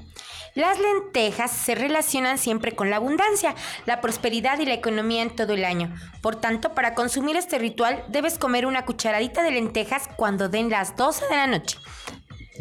[0.54, 3.54] las lentejas se relacionan siempre con la abundancia,
[3.86, 5.94] la prosperidad y la economía en todo el año.
[6.20, 10.96] Por tanto, para consumir este ritual, debes comer una cucharadita de lentejas cuando den las
[10.96, 11.78] 12 de la noche.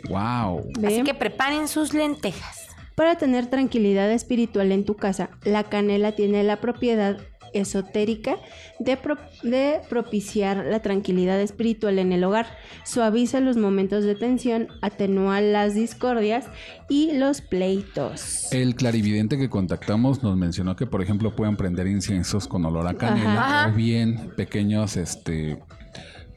[0.10, 0.72] Wow.
[0.86, 2.68] Así que preparen sus lentejas.
[2.96, 7.18] Para tener tranquilidad espiritual en tu casa, la canela tiene la propiedad
[7.58, 8.38] esotérica
[8.80, 12.48] de, pro- de propiciar la tranquilidad espiritual en el hogar,
[12.84, 16.46] suaviza los momentos de tensión, atenúa las discordias
[16.90, 18.52] y los pleitos.
[18.52, 22.94] El clarividente que contactamos nos mencionó que, por ejemplo, pueden prender inciensos con olor a
[22.94, 23.70] canela Ajá.
[23.70, 25.60] o bien pequeños, este,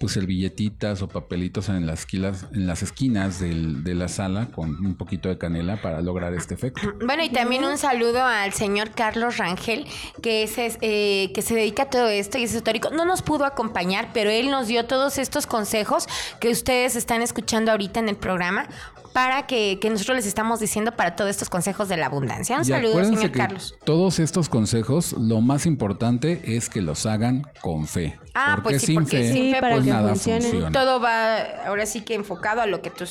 [0.00, 4.70] pues servilletitas o papelitos en las esquinas, en las esquinas del- de la sala con
[4.84, 6.80] un poquito de canela para lograr este efecto.
[7.06, 9.86] Bueno, y también un saludo al señor Carlos Rangel,
[10.22, 12.90] que, es, eh, que se dedica a todo esto y es esotérico.
[12.90, 16.06] No nos pudo acompañar, pero él nos dio todos estos consejos
[16.40, 18.68] que ustedes están escuchando ahorita en el programa
[19.12, 22.56] para que, que nosotros les estamos diciendo para todos estos consejos de la abundancia.
[22.56, 23.74] Un Y saludo, acuérdense señor que Carlos.
[23.84, 28.18] todos estos consejos, lo más importante es que los hagan con fe.
[28.34, 30.40] Ah, porque pues sí, sin porque fe, sin fe, para pues que nada funcione.
[30.42, 30.72] funciona.
[30.72, 33.04] Todo va ahora sí que enfocado a lo que tú,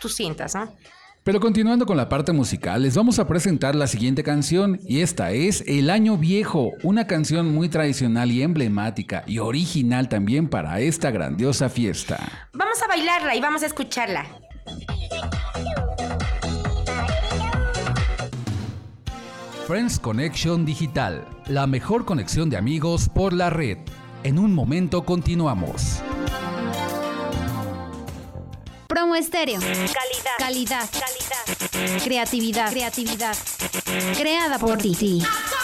[0.00, 0.72] tú sientas, ¿no?
[1.24, 5.30] Pero continuando con la parte musical, les vamos a presentar la siguiente canción y esta
[5.32, 11.10] es El Año Viejo, una canción muy tradicional y emblemática y original también para esta
[11.10, 12.18] grandiosa fiesta.
[12.52, 14.26] Vamos a bailarla y vamos a escucharla.
[19.66, 23.78] Friends Connection Digital, la mejor conexión de amigos por la red.
[24.22, 26.02] En un momento continuamos.
[28.86, 29.60] Promo Estéreo.
[30.38, 30.88] Calidad.
[30.88, 32.02] Calidad.
[32.04, 32.70] Creatividad.
[32.70, 33.36] Creatividad.
[34.16, 35.22] Creada por ti.
[35.22, 35.63] ¡Epa,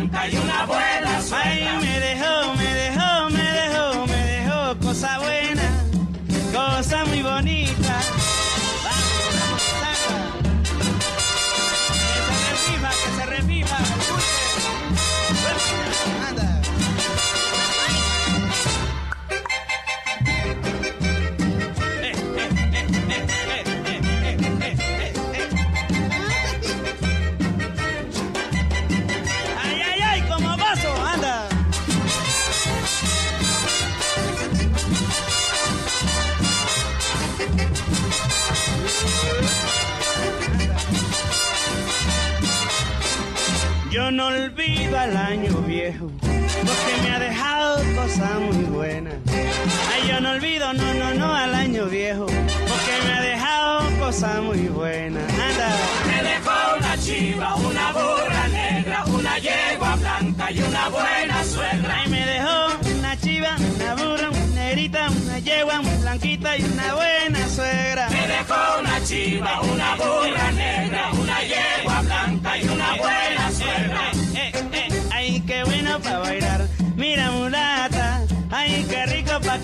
[0.00, 5.68] Ay, me dejó, me dejó, me dejó, me dejó cosa buena,
[6.52, 7.77] cosa muy bonita.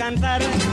[0.05, 0.64] Cantar.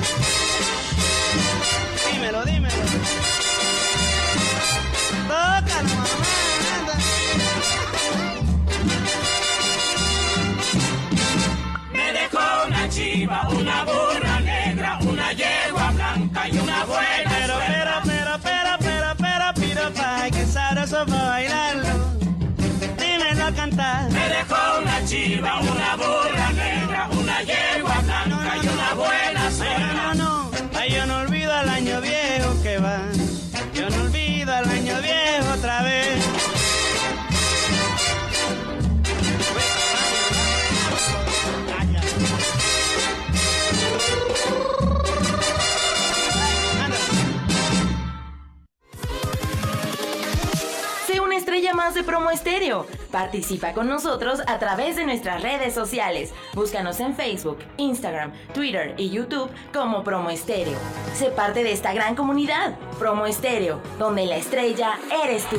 [51.93, 52.85] De Promo Estéreo.
[53.11, 56.33] Participa con nosotros a través de nuestras redes sociales.
[56.53, 60.77] Búscanos en Facebook, Instagram, Twitter y YouTube como Promo Estéreo.
[61.13, 65.57] Sé parte de esta gran comunidad, Promo Estéreo, donde la estrella eres tú.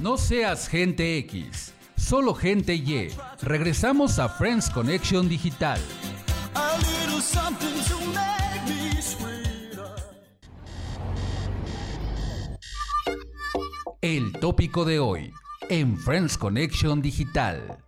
[0.00, 1.73] No seas gente X,
[2.04, 3.08] solo gente Y.
[3.40, 5.80] Regresamos a Friends Connection Digital.
[14.02, 15.32] El tópico de hoy
[15.70, 17.78] en Friends Connection Digital.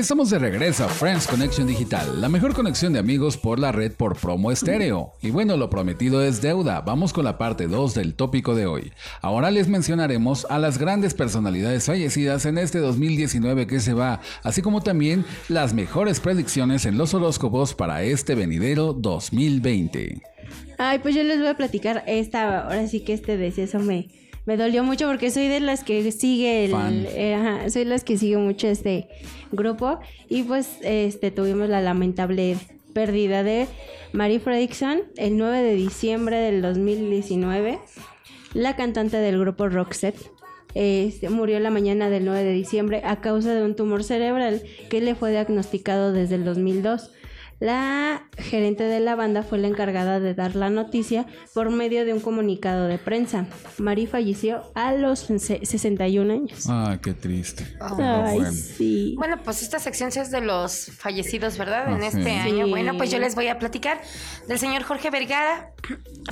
[0.00, 3.92] Estamos de regreso a Friends Connection Digital, la mejor conexión de amigos por la red
[3.92, 5.12] por promo estéreo.
[5.20, 6.80] Y bueno, lo prometido es deuda.
[6.80, 8.92] Vamos con la parte 2 del tópico de hoy.
[9.20, 14.62] Ahora les mencionaremos a las grandes personalidades fallecidas en este 2019 que se va, así
[14.62, 20.22] como también las mejores predicciones en los horóscopos para este venidero 2020.
[20.78, 24.08] Ay, pues yo les voy a platicar esta, ahora sí que este deceso me,
[24.50, 26.74] me dolió mucho porque soy de las que sigue el,
[27.14, 29.06] eh, ajá, soy las que sigue mucho este
[29.52, 32.56] grupo y pues este tuvimos la lamentable
[32.92, 33.68] pérdida de
[34.12, 37.78] Marie Fredrickson el 9 de diciembre del 2019,
[38.52, 40.18] la cantante del grupo Roxette.
[40.74, 45.00] Este, murió la mañana del 9 de diciembre a causa de un tumor cerebral que
[45.00, 47.12] le fue diagnosticado desde el 2002.
[47.60, 52.14] La gerente de la banda fue la encargada de dar la noticia por medio de
[52.14, 53.44] un comunicado de prensa.
[53.76, 56.64] Marie falleció a los se- 61 años.
[56.70, 57.66] Ah, qué triste.
[57.78, 58.50] Ay, bueno.
[58.52, 59.14] sí.
[59.18, 61.88] Bueno, pues esta sección es de los fallecidos, ¿verdad?
[61.88, 62.06] En Ajá.
[62.06, 62.66] este año.
[62.66, 64.00] Bueno, pues yo les voy a platicar
[64.48, 65.72] del señor Jorge Vergara.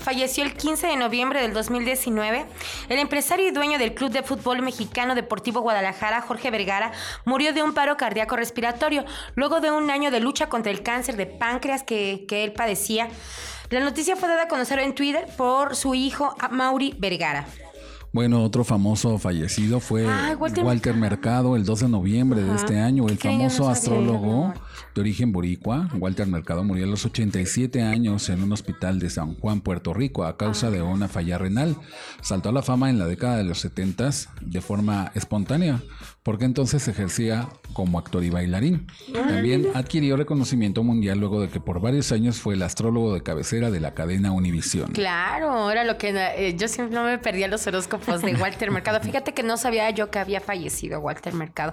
[0.00, 2.46] Falleció el 15 de noviembre del 2019.
[2.88, 6.92] El empresario y dueño del Club de Fútbol Mexicano Deportivo Guadalajara, Jorge Vergara,
[7.26, 9.04] murió de un paro cardíaco respiratorio
[9.34, 13.08] luego de un año de lucha contra el cáncer de páncreas que, que él padecía.
[13.68, 17.46] La noticia fue dada a conocer en Twitter por su hijo Mauri Vergara.
[18.12, 22.80] Bueno, otro famoso fallecido fue Ay, Walter Walter, Mercado el 2 de noviembre de este
[22.80, 23.06] año.
[23.06, 24.54] El no famoso sabía.
[24.94, 29.34] De origen boricua, Walter Mercado, murió a los 87 años en un hospital de San
[29.34, 31.76] Juan, Puerto Rico, a causa de una falla renal.
[32.20, 33.98] Saltó a la fama en la década de los 70
[34.40, 35.82] de forma espontánea,
[36.22, 38.86] porque entonces ejercía como actor y bailarín.
[39.12, 43.70] También adquirió reconocimiento mundial luego de que por varios años fue el astrólogo de cabecera
[43.70, 44.92] de la cadena Univisión.
[44.92, 49.00] Claro, era lo que eh, yo siempre no me perdía los horóscopos de Walter Mercado.
[49.00, 51.72] Fíjate que no sabía yo que había fallecido Walter Mercado.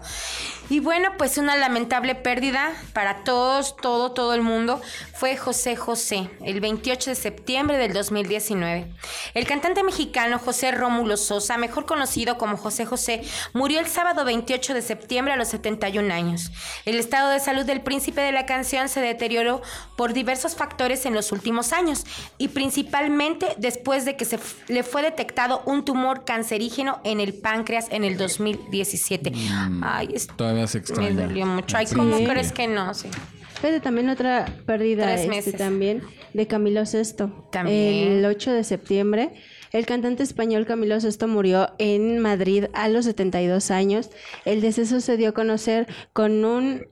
[0.70, 4.82] Y bueno, pues una lamentable pérdida para todos, todo, todo el mundo,
[5.14, 8.88] fue José José, el 28 de septiembre del 2019.
[9.34, 13.22] El cantante mexicano José Rómulo Sosa, mejor conocido como José José,
[13.54, 16.52] murió el sábado 28 de septiembre a los 71 años.
[16.86, 19.62] El estado de salud del príncipe de la canción se deterioró
[19.98, 22.06] por diversos factores en los últimos años
[22.38, 24.40] y principalmente después de que se
[24.70, 29.32] le fue detectado un tumor cancerígeno en el páncreas en el 2017.
[29.32, 31.22] Mm, Ay, Todavía se me extraña.
[31.28, 31.76] dolió mucho.
[31.76, 31.96] Ay, Sí.
[31.96, 32.85] ¿cómo crees que no?
[32.94, 33.10] Sí.
[33.56, 35.56] Fíjate, también otra pérdida Tres este, meses.
[35.56, 37.48] también de Camilo Sesto.
[37.52, 38.12] También.
[38.12, 39.34] El 8 de septiembre,
[39.72, 44.10] el cantante español Camilo Sesto murió en Madrid a los 72 años.
[44.44, 46.86] El deceso se dio a conocer con un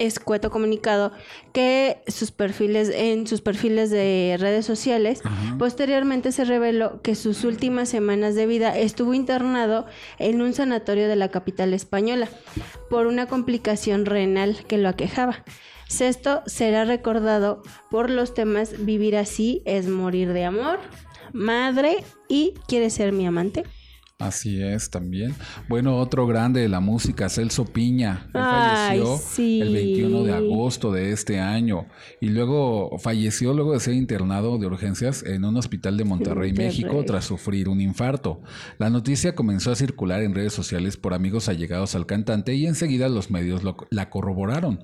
[0.00, 1.12] escueto comunicado
[1.52, 5.22] que sus perfiles en sus perfiles de redes sociales
[5.58, 9.86] posteriormente se reveló que sus últimas semanas de vida estuvo internado
[10.18, 12.28] en un sanatorio de la capital española
[12.88, 15.44] por una complicación renal que lo aquejaba.
[15.86, 20.78] Sexto será recordado por los temas Vivir así es morir de amor,
[21.32, 23.64] Madre y Quiere ser mi amante.
[24.20, 25.34] Así es, también.
[25.68, 28.24] Bueno, otro grande de la música, Celso Piña.
[28.34, 29.60] Él Ay, falleció sí.
[29.60, 31.86] el 21 de agosto de este año
[32.20, 36.66] y luego falleció luego de ser internado de urgencias en un hospital de Monterrey, Monterrey.
[36.68, 38.40] México, tras sufrir un infarto.
[38.78, 43.08] La noticia comenzó a circular en redes sociales por amigos allegados al cantante y enseguida
[43.08, 44.80] los medios lo- la corroboraron.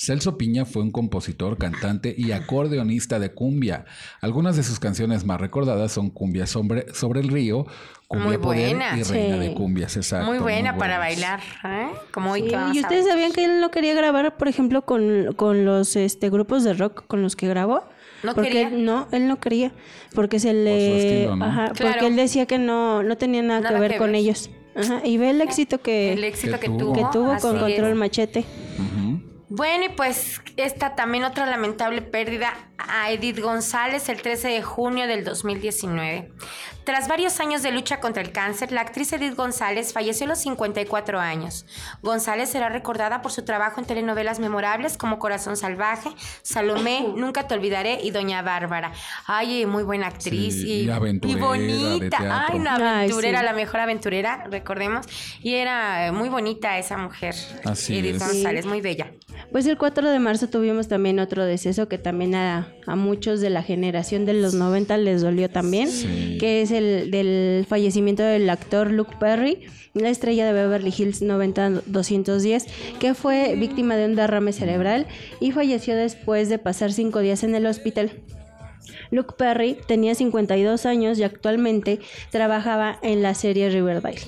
[0.00, 3.84] Celso Piña fue un compositor, cantante y acordeonista de cumbia.
[4.20, 7.66] Algunas de sus canciones más recordadas son Cumbia sobre, sobre el río,
[8.06, 8.96] Cumbia Muy Poder buena.
[8.96, 9.40] y Reina Sí.
[9.48, 10.26] de Cumbias, exacto.
[10.30, 11.88] muy buena para bailar, ¿eh?
[12.12, 15.64] Como hoy Sí, ¿Y ustedes sabían que él no quería grabar, por ejemplo, con, con
[15.64, 17.82] los este, grupos de rock con los que grabó?
[18.22, 18.68] ¿No porque quería?
[18.68, 19.72] él- no, él no quería,
[20.14, 21.44] porque se le, Por su estilo, ¿no?
[21.44, 21.92] ajá, Claro.
[21.94, 24.48] porque él decía que no, no tenía nada, Nada que ver que con ellos.
[24.76, 26.92] Ajá, y ve el éxito que, El éxito Que que, tuvo.
[26.92, 27.42] que con es.
[27.42, 28.44] Control Machete.
[28.78, 29.07] Ujú.
[29.50, 35.06] Bueno, y pues esta también otra lamentable pérdida a Edith González el 13 de junio
[35.06, 36.30] del 2019.
[36.88, 40.38] Tras varios años de lucha contra el cáncer, la actriz Edith González falleció a los
[40.38, 41.66] 54 años.
[42.00, 46.08] González será recordada por su trabajo en telenovelas memorables como Corazón Salvaje,
[46.40, 48.92] Salomé, Nunca te olvidaré y Doña Bárbara.
[49.26, 52.46] Ay, muy buena actriz Sí, y, y aventurera de bonita.
[52.48, 53.44] Ay, una Ay, aventurera, sí.
[53.44, 55.04] la mejor aventurera, recordemos.
[55.42, 57.34] Y era muy bonita esa mujer,
[57.66, 58.26] Así Edith es.
[58.26, 58.68] González, Sí.
[58.70, 59.12] muy bella.
[59.52, 63.50] Pues el 4 de marzo tuvimos también otro deceso que también a, a muchos de
[63.50, 66.38] la generación de los 90 les dolió también, Sí.
[66.40, 72.66] que es el del fallecimiento del actor Luke Perry, la estrella de Beverly Hills 90-210,
[72.98, 75.06] que fue víctima de un derrame cerebral
[75.40, 78.12] y falleció después de pasar cinco días en el hospital.
[79.10, 82.00] Luke Perry tenía 52 años y actualmente
[82.30, 84.20] trabajaba en la serie Riverdale.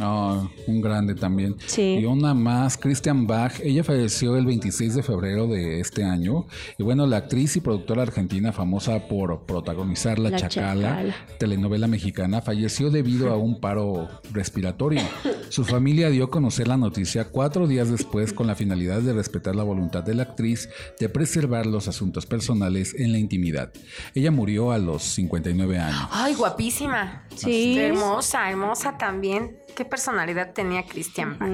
[0.00, 1.56] Ah, un grande también.
[1.66, 1.98] Sí.
[2.00, 3.60] Y una más, Christian Bach.
[3.62, 6.46] Ella falleció el 26 de febrero de este año.
[6.78, 11.14] Y bueno, la actriz y productora argentina famosa por protagonizar La, La Chacala, Chacala.
[11.38, 15.00] telenovela mexicana, falleció debido a un paro respiratorio.
[15.48, 19.54] Su familia dio a conocer la noticia cuatro días después con la finalidad de respetar
[19.54, 20.68] la voluntad de la actriz
[20.98, 23.72] de preservar los asuntos personales en la intimidad.
[24.14, 26.08] Ella murió a los 59 años.
[26.10, 27.24] Ay, guapísima.
[27.36, 27.78] Sí.
[27.78, 29.56] Hermosa, hermosa también.
[29.74, 31.50] Qué personalidad tenía Cristian Bach.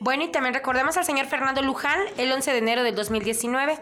[0.00, 3.78] Bueno, y también recordemos al señor Fernando Luján el 11 de enero del 2019.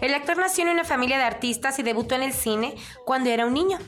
[0.00, 3.46] El actor nació en una familia de artistas y debutó en el cine cuando era
[3.46, 3.78] un niño.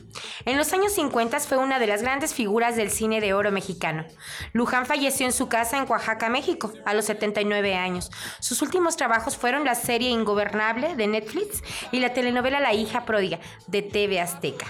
[0.45, 4.05] En los años 50 fue una de las grandes figuras del cine de oro mexicano.
[4.53, 8.11] Luján falleció en su casa en Oaxaca, México, a los 79 años.
[8.39, 13.39] Sus últimos trabajos fueron la serie Ingobernable de Netflix y la telenovela La hija pródiga
[13.67, 14.67] de TV Azteca.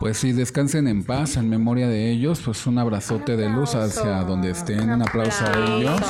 [0.00, 4.22] Pues sí, descansen en paz, en memoria de ellos, pues un abrazote de luz hacia
[4.24, 6.00] donde estén, un aplauso a ellos.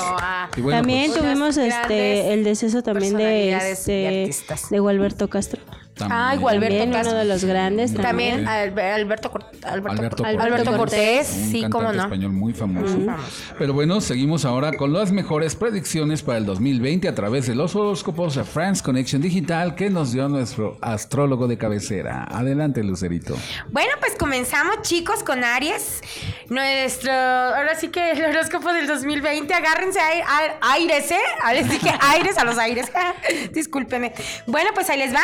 [0.57, 4.70] Y bueno, también pues, tuvimos este el deceso también de este artistas.
[4.70, 5.61] de Gualberto Castro.
[6.01, 6.20] También.
[6.20, 7.11] Ay, Gualberto También Castro.
[7.12, 8.46] uno de los grandes También también.
[8.46, 9.30] Albe- Alberto,
[9.62, 12.03] Alberto, Alberto, Alberto Cortés, un sí, cómo no.
[12.03, 12.96] español muy famoso.
[12.96, 13.55] Muy famoso.
[13.59, 17.74] Pero bueno, seguimos ahora con las mejores predicciones para el 2020 a través de los
[17.76, 22.24] horóscopos de France Connection Digital que nos dio nuestro astrólogo de cabecera.
[22.24, 23.36] Adelante, Lucerito.
[23.70, 26.01] Bueno, pues comenzamos, chicos, con Aries.
[26.51, 31.20] Nuestro, ahora sí que el horóscopo del 2020, agárrense a, a- aires, ¿eh?
[31.44, 32.90] Ah, Les dije aires a los aires.
[33.53, 34.12] Discúlpeme.
[34.48, 35.20] Bueno, pues ahí les va.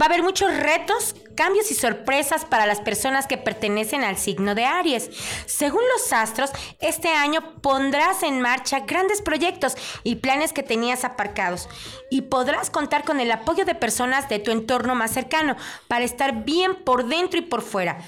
[0.00, 4.54] Va a haber muchos retos, cambios y sorpresas para las personas que pertenecen al signo
[4.54, 5.10] de Aries.
[5.44, 6.50] Según los astros,
[6.80, 11.68] este año pondrás en marcha grandes proyectos y planes que tenías aparcados.
[12.10, 15.56] Y podrás contar con el apoyo de personas de tu entorno más cercano
[15.88, 17.98] para estar bien por dentro y por fuera.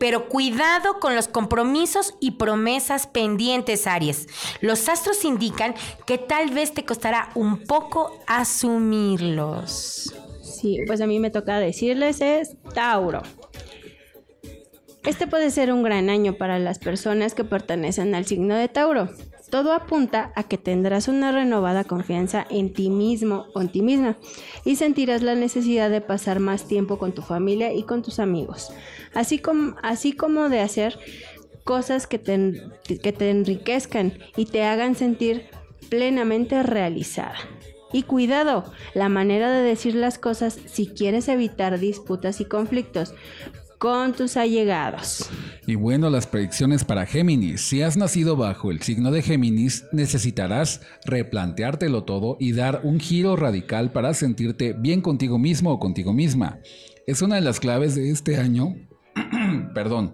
[0.00, 4.26] Pero cuidado con los compromisos y promesas pendientes, Aries.
[4.62, 5.74] Los astros indican
[6.06, 10.14] que tal vez te costará un poco asumirlos.
[10.42, 13.22] Sí, pues a mí me toca decirles es Tauro.
[15.04, 19.10] Este puede ser un gran año para las personas que pertenecen al signo de Tauro.
[19.50, 24.16] Todo apunta a que tendrás una renovada confianza en ti mismo o en ti misma
[24.64, 28.72] y sentirás la necesidad de pasar más tiempo con tu familia y con tus amigos,
[29.12, 30.98] así como, así como de hacer
[31.64, 32.62] cosas que te,
[33.02, 35.46] que te enriquezcan y te hagan sentir
[35.88, 37.36] plenamente realizada.
[37.92, 43.14] Y cuidado, la manera de decir las cosas si quieres evitar disputas y conflictos,
[43.80, 45.30] con tus allegados.
[45.66, 47.62] Y bueno, las predicciones para Géminis.
[47.62, 53.36] Si has nacido bajo el signo de Géminis, necesitarás replanteártelo todo y dar un giro
[53.36, 56.58] radical para sentirte bien contigo mismo o contigo misma.
[57.06, 58.76] Es una de las claves de este año.
[59.74, 60.12] Perdón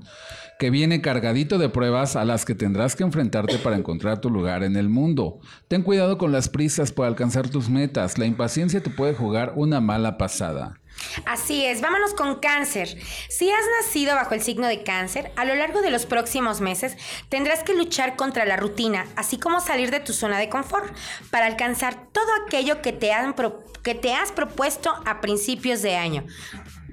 [0.59, 4.63] que viene cargadito de pruebas a las que tendrás que enfrentarte para encontrar tu lugar
[4.63, 5.39] en el mundo.
[5.69, 8.17] Ten cuidado con las prisas para alcanzar tus metas.
[8.17, 10.81] La impaciencia te puede jugar una mala pasada.
[11.25, 12.89] Así es, vámonos con cáncer.
[13.29, 16.97] Si has nacido bajo el signo de cáncer, a lo largo de los próximos meses
[17.29, 20.95] tendrás que luchar contra la rutina, así como salir de tu zona de confort,
[21.31, 23.35] para alcanzar todo aquello que te, han
[23.83, 26.25] que te has propuesto a principios de año.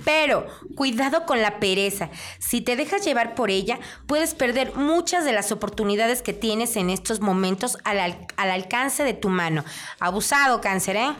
[0.06, 2.10] Pero cuidado con la pereza.
[2.40, 6.90] Si te dejas llevar por ella, puedes perder muchas de las oportunidades que tienes en
[6.90, 9.64] estos momentos al, al alcance de tu mano.
[10.00, 11.16] Abusado, cáncer, ¿eh?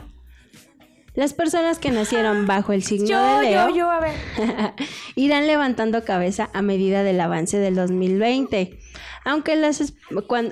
[1.14, 4.14] Las personas que nacieron bajo el signo de Leo yo, yo, a ver.
[5.14, 8.78] irán levantando cabeza a medida del avance del 2020.
[9.24, 9.94] Aunque, las,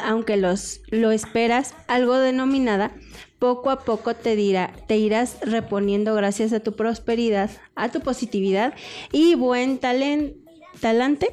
[0.04, 2.92] aunque los, lo esperas algo denominada,
[3.38, 8.72] poco a poco te, dirá, te irás reponiendo gracias a tu prosperidad, a tu positividad
[9.10, 10.42] y buen talento
[10.80, 11.28] talante.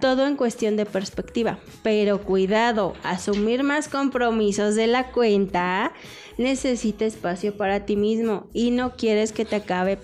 [0.00, 1.60] Todo en cuestión de perspectiva.
[1.84, 5.92] Pero cuidado, asumir más compromisos de la cuenta
[6.38, 9.98] necesita espacio para ti mismo y no quieres que te acabe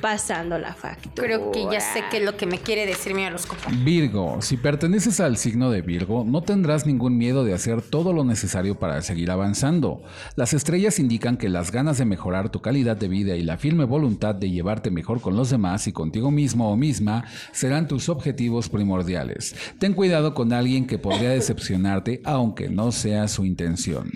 [0.00, 1.26] pasando la factura.
[1.26, 3.62] Creo que ya sé qué es lo que me quiere decir mi horóscopo.
[3.82, 8.24] Virgo, si perteneces al signo de Virgo, no tendrás ningún miedo de hacer todo lo
[8.24, 10.02] necesario para seguir avanzando.
[10.34, 13.84] Las estrellas indican que las ganas de mejorar tu calidad de vida y la firme
[13.84, 18.68] voluntad de llevarte mejor con los demás y contigo mismo o misma serán tus objetivos
[18.68, 19.54] primordiales.
[19.78, 24.10] Ten cuidado con alguien que podría decepcionarte aunque no sea su intención.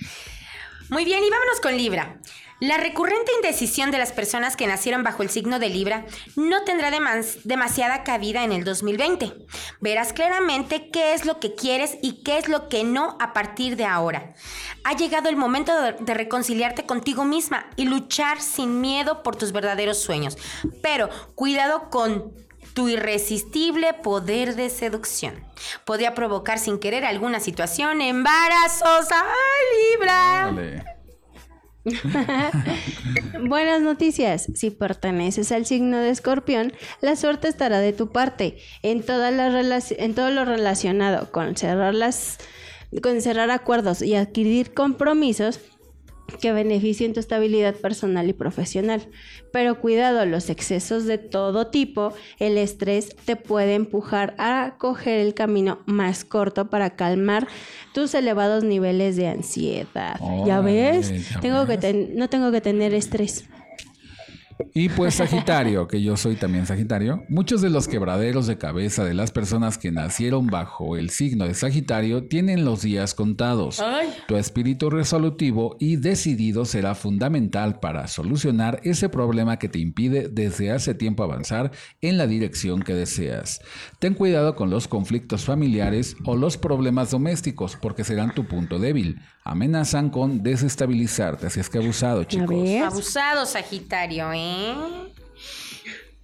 [0.91, 2.20] Muy bien, y vámonos con Libra.
[2.59, 6.91] La recurrente indecisión de las personas que nacieron bajo el signo de Libra no tendrá
[7.45, 9.32] demasiada cabida en el 2020.
[9.80, 13.76] Verás claramente qué es lo que quieres y qué es lo que no a partir
[13.76, 14.34] de ahora.
[14.82, 19.99] Ha llegado el momento de reconciliarte contigo misma y luchar sin miedo por tus verdaderos
[20.03, 20.36] sueños.
[20.82, 22.34] Pero cuidado con
[22.74, 25.45] tu irresistible poder de seducción.
[25.84, 29.22] Podría provocar sin querer alguna situación embarazosa.
[29.22, 30.20] ¡Ay, Libra!
[33.49, 34.49] Buenas noticias.
[34.55, 40.31] Si perteneces al signo de Escorpión, la suerte estará de tu parte en, en todo
[40.31, 42.39] lo relacionado con cerrar las
[43.03, 45.61] con cerrar acuerdos y adquirir compromisos
[46.39, 49.09] que beneficien tu estabilidad personal y profesional.
[49.53, 55.35] Pero cuidado, los excesos de todo tipo, el estrés te puede empujar a coger el
[55.35, 57.49] camino más corto para calmar
[57.93, 60.20] tus elevados niveles de ansiedad.
[60.47, 61.12] ¿Ya ves?
[61.41, 63.45] tengo que no tengo que tener estrés.
[64.75, 69.15] Y pues Sagitario, que yo soy también Sagitario, muchos de los quebraderos de cabeza de
[69.15, 73.83] las personas que nacieron bajo el signo de Sagitario tienen los días contados.
[74.29, 80.71] Tu espíritu resolutivo y decidido será fundamental para solucionar ese problema que te impide desde
[80.71, 83.61] hace tiempo avanzar en la dirección que deseas.
[83.99, 89.21] Ten cuidado con los conflictos familiares o los problemas domésticos porque serán tu punto débil.
[89.45, 92.51] Amenazan con desestabilizarte, así es que abusado, chicos.
[92.84, 94.74] Abusado, Sagitario, ¿eh?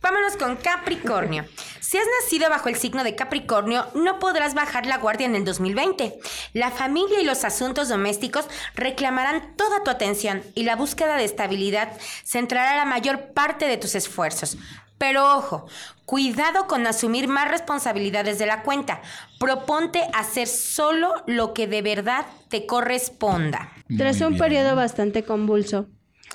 [0.03, 1.45] Vámonos con Capricornio.
[1.81, 5.45] Si has nacido bajo el signo de Capricornio, no podrás bajar la guardia en el
[5.45, 6.21] 2020.
[6.53, 8.45] La familia y los asuntos domésticos
[8.75, 13.97] reclamarán toda tu atención y la búsqueda de estabilidad centrará la mayor parte de tus
[13.97, 14.59] esfuerzos.
[14.99, 15.67] Pero ojo,
[16.07, 19.03] cuidado con asumir más responsabilidades de la cuenta.
[19.39, 23.73] Proponte hacer solo lo que de verdad te corresponda.
[23.97, 25.87] Tras un periodo bastante convulso,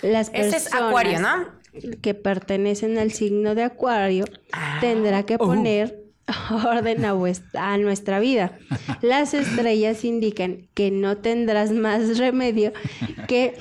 [0.01, 0.55] las personas...
[0.55, 1.61] Ese es Acuario, ¿no?
[2.01, 4.77] que pertenecen al signo de Acuario ah.
[4.81, 5.39] tendrá que oh.
[5.39, 6.03] poner
[6.65, 7.15] orden a,
[7.55, 8.57] a, nuestra vida.
[9.01, 12.73] Las estrellas indican que no tendrás más remedio
[13.27, 13.55] que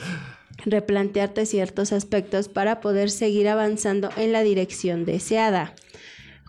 [0.65, 5.75] replantearte ciertos aspectos para poder seguir avanzando en la dirección deseada.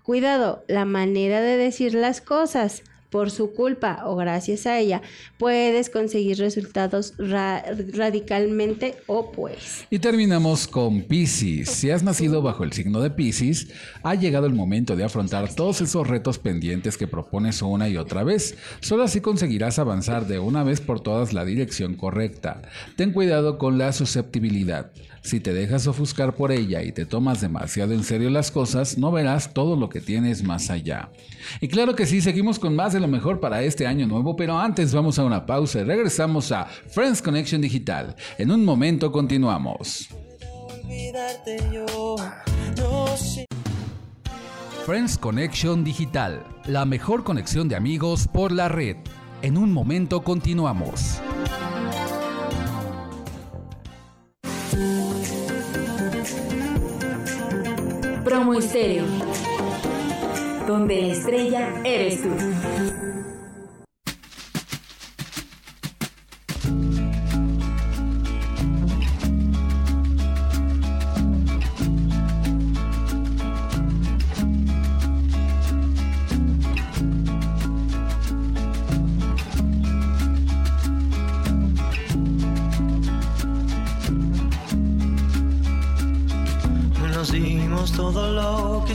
[0.03, 5.01] Cuidado, la manera de decir las cosas por su culpa o gracias a ella,
[5.37, 9.85] puedes conseguir resultados radicalmente opuestos.
[9.89, 11.69] Y terminamos con Pisces.
[11.69, 13.67] Si has nacido bajo el signo de Pisces,
[14.01, 18.23] ha llegado el momento de afrontar todos esos retos pendientes que propones una y otra
[18.23, 18.55] vez.
[18.79, 22.61] Solo así conseguirás avanzar de una vez por todas la dirección correcta.
[22.95, 24.91] Ten cuidado con la susceptibilidad.
[25.23, 29.11] Si te dejas ofuscar por ella y te tomas demasiado en serio las cosas, no
[29.11, 31.11] verás todo lo que tienes más allá.
[31.59, 34.57] Y claro que sí, seguimos con más de lo mejor para este año nuevo, pero
[34.57, 38.15] antes vamos a una pausa y regresamos a Friends Connection Digital.
[38.37, 40.07] En un momento continuamos.
[44.85, 48.97] Friends Connection Digital, la mejor conexión de amigos por la red.
[49.41, 51.19] En un momento continuamos.
[58.23, 59.05] Promo Estéreo,
[60.71, 62.29] donde la estrella eres tú.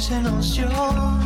[0.07, 0.69] se nos dio.
[0.69, 1.26] Nos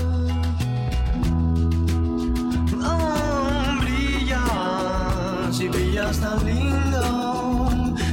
[6.01, 7.69] Brillas lindo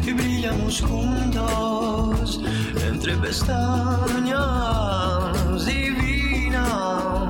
[0.06, 2.40] y brillamos juntos
[2.86, 4.36] entre pestañas.
[5.64, 7.28] Divina,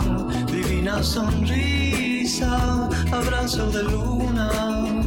[0.50, 4.97] divina sonrisa, abrazo de luna,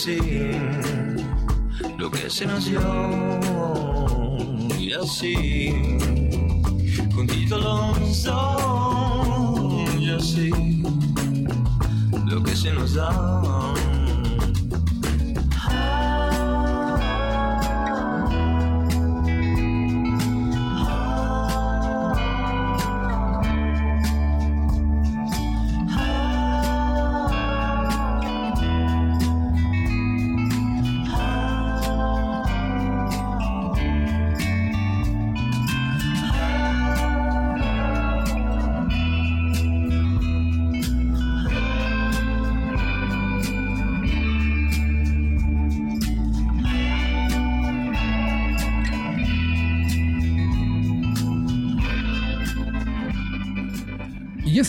[0.00, 0.16] Así
[1.98, 2.80] lo que se dio.
[4.78, 5.98] Y así
[7.14, 10.00] juntitos los dos.
[10.00, 10.50] Y así
[12.24, 13.59] lo que se nos da.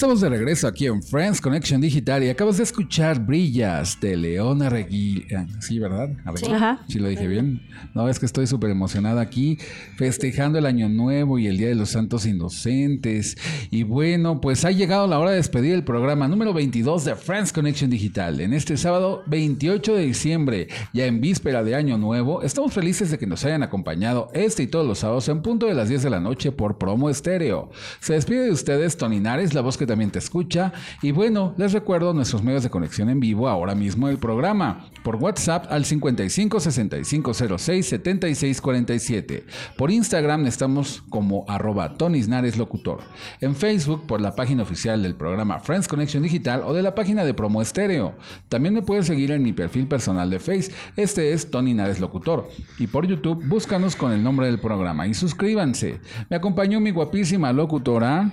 [0.01, 4.67] Estamos de regreso aquí en Friends Connection Digital y acabas de escuchar Brillas de Leona
[4.67, 5.27] Regui.
[5.37, 6.09] Ah, Sí, ¿verdad?
[6.25, 6.47] A ver, Sí.
[6.87, 7.61] Sí lo dije bien.
[7.93, 9.59] No, es que estoy súper emocionada aquí
[9.97, 13.37] festejando el Año Nuevo y el Día de los Santos Inocentes.
[13.69, 17.53] Y bueno, pues ha llegado la hora de despedir el programa número 22 de Friends
[17.53, 18.41] Connection Digital.
[18.41, 23.19] En este sábado 28 de diciembre, ya en víspera de Año Nuevo, estamos felices de
[23.19, 26.09] que nos hayan acompañado este y todos los sábados en punto de las 10 de
[26.09, 27.69] la noche por Promo Estéreo.
[27.99, 30.71] Se despide de ustedes Tony Nares, la voz que también te escucha.
[31.01, 34.85] Y bueno, les recuerdo nuestros medios de conexión en vivo ahora mismo del programa.
[35.03, 39.45] Por WhatsApp al 55 65 06 76 47.
[39.75, 43.01] Por Instagram estamos como arroba Tony Nares Locutor.
[43.41, 47.25] En Facebook por la página oficial del programa Friends Connection Digital o de la página
[47.25, 48.15] de Promo Estéreo.
[48.47, 50.71] También me puedes seguir en mi perfil personal de Face.
[50.95, 52.47] Este es Tony Nares Locutor.
[52.79, 55.99] Y por YouTube búscanos con el nombre del programa y suscríbanse.
[56.29, 58.31] Me acompañó mi guapísima locutora.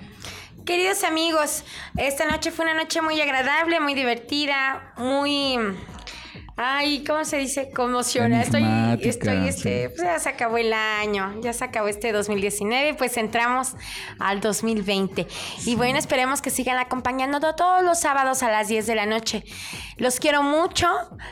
[0.68, 1.64] Queridos amigos,
[1.96, 5.56] esta noche fue una noche muy agradable, muy divertida, muy...
[6.60, 7.70] Ay, ¿cómo se dice?
[7.70, 8.42] Conmociona.
[8.42, 8.64] Estoy,
[9.00, 9.94] estoy, este, sí.
[9.94, 13.74] pues ya se acabó el año, ya se acabó este 2019, pues entramos
[14.18, 15.26] al 2020.
[15.66, 19.44] Y bueno, esperemos que sigan acompañando todos los sábados a las 10 de la noche.
[19.98, 20.86] Los quiero mucho,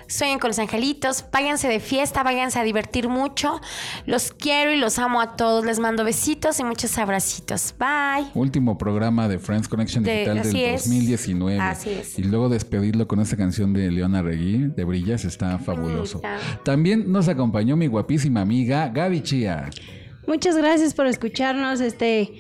[0.09, 3.61] sueñen con los angelitos, váyanse de fiesta, váyanse a divertir mucho.
[4.07, 5.65] Los quiero y los amo a todos.
[5.65, 7.75] Les mando besitos y muchos abracitos.
[7.79, 8.29] Bye.
[8.35, 10.85] Último programa de Friends Connection De- Digital así del es.
[10.85, 11.61] 2019.
[11.61, 12.19] Así es.
[12.19, 14.85] Y luego despedirlo con esta canción de Leona Regui, de
[15.25, 16.21] Está fabuloso.
[16.65, 19.71] También nos acompañó mi guapísima amiga Gaby Chía.
[20.27, 22.33] Muchas gracias por escucharnos este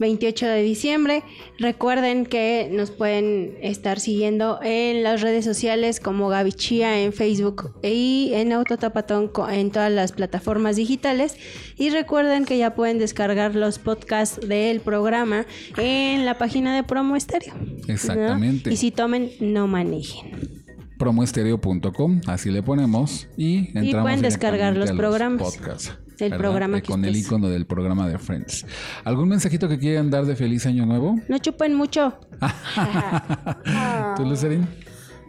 [0.00, 1.22] 28 de diciembre.
[1.58, 7.74] Recuerden que nos pueden estar siguiendo en las redes sociales como Gaby Chía en Facebook
[7.82, 11.36] y en Autotapatón en todas las plataformas digitales.
[11.76, 17.14] Y recuerden que ya pueden descargar los podcasts del programa en la página de Promo
[17.14, 17.54] Estéreo.
[17.54, 17.92] ¿no?
[17.92, 18.72] Exactamente.
[18.72, 20.59] Y si tomen, no manejen.
[21.00, 26.92] promoestereo.com, así le ponemos y entramos pueden descargar los programas podcasts, del programa Eh, que
[26.92, 28.66] con el icono del programa de Friends.
[29.04, 31.18] ¿Algún mensajito que quieran dar de feliz año nuevo?
[31.26, 32.20] No chupen mucho.
[34.16, 34.68] ¿Tú, Lucerín?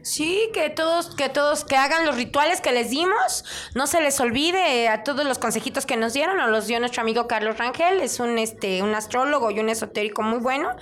[0.04, 3.46] Sí, que todos, que todos, que hagan los rituales que les dimos,
[3.76, 7.02] no se les olvide a todos los consejitos que nos dieron, nos los dio nuestro
[7.02, 10.76] amigo Carlos Rangel, es un este, un astrólogo y un esotérico muy bueno.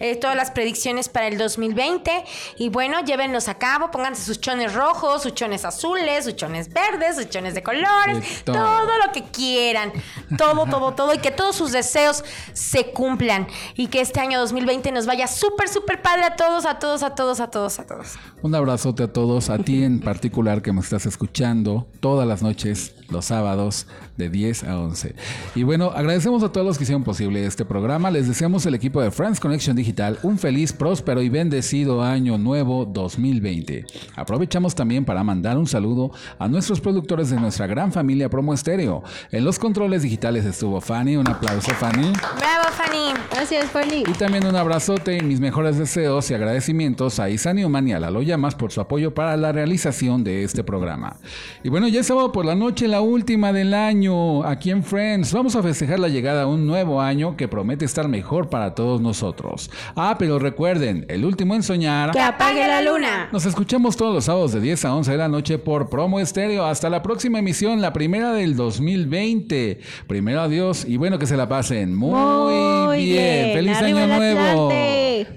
[0.00, 2.24] Eh, todas las predicciones para el 2020.
[2.58, 7.16] Y bueno, llévenlos a cabo, pónganse sus chones rojos, sus chones azules, sus chones verdes,
[7.16, 8.56] sus chones de colores, De todo.
[8.56, 9.92] todo lo que quieran.
[10.36, 11.14] Todo, todo, todo.
[11.14, 13.48] Y que todos sus deseos se cumplan.
[13.74, 17.14] Y que este año 2020 nos vaya súper, súper padre a todos, a todos, a
[17.14, 18.18] todos, a todos, a todos.
[18.58, 23.24] Abrazote a todos, a ti en particular que me estás escuchando todas las noches, los
[23.24, 23.86] sábados,
[24.18, 25.14] de 10 a 11.
[25.54, 28.10] Y bueno, agradecemos a todos los que hicieron posible este programa.
[28.10, 32.84] Les deseamos el equipo de Friends Connection Digital un feliz, próspero y bendecido año nuevo
[32.84, 33.86] 2020.
[34.16, 39.02] Aprovechamos también para mandar un saludo a nuestros productores de nuestra gran familia Promo Estéreo.
[39.30, 41.16] En los controles digitales estuvo Fanny.
[41.16, 42.12] Un aplauso, Fanny.
[42.36, 43.14] Bravo, Fanny.
[43.30, 44.02] Gracias, Fanny.
[44.06, 48.00] Y también un abrazote y mis mejores deseos y agradecimientos a Isa Newman y a
[48.00, 48.22] Lalo
[48.54, 51.16] Por su apoyo para la realización de este programa.
[51.62, 55.32] Y bueno, ya es sábado por la noche, la última del año, aquí en Friends.
[55.32, 59.00] Vamos a festejar la llegada a un nuevo año que promete estar mejor para todos
[59.00, 59.70] nosotros.
[59.94, 62.10] Ah, pero recuerden, el último en soñar.
[62.12, 63.28] Que apague la luna.
[63.32, 66.64] Nos escuchamos todos los sábados de 10 a 11 de la noche por Promo Estéreo.
[66.64, 69.80] Hasta la próxima emisión, la primera del 2020.
[70.06, 73.44] Primero adiós y bueno, que se la pasen muy, Muy bien.
[73.44, 73.52] bien.
[73.54, 74.68] Feliz Arriba año nuevo.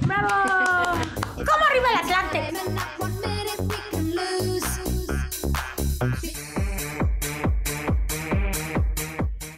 [0.01, 0.70] ¡Bravo!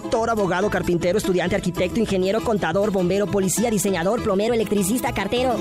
[0.00, 5.56] doctor, abogado, carpintero, estudiante, arquitecto, ingeniero, contador, bombero, policía, diseñador, plomero, electricista, cartero.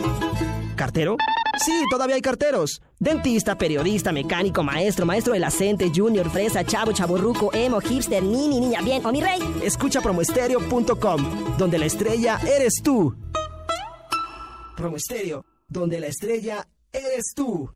[0.76, 1.16] ¿Cartero?
[1.64, 2.82] Sí, todavía hay carteros.
[3.00, 8.60] Dentista, periodista, mecánico, maestro, maestro de la CENTE, junior, fresa, chavo, chaborruco, emo, hipster, nini,
[8.60, 9.40] niña, bien o mi rey.
[9.64, 13.16] Escucha promoestereo.com, donde la estrella eres tú.
[14.76, 17.70] Promoestereo, donde la estrella eres tú.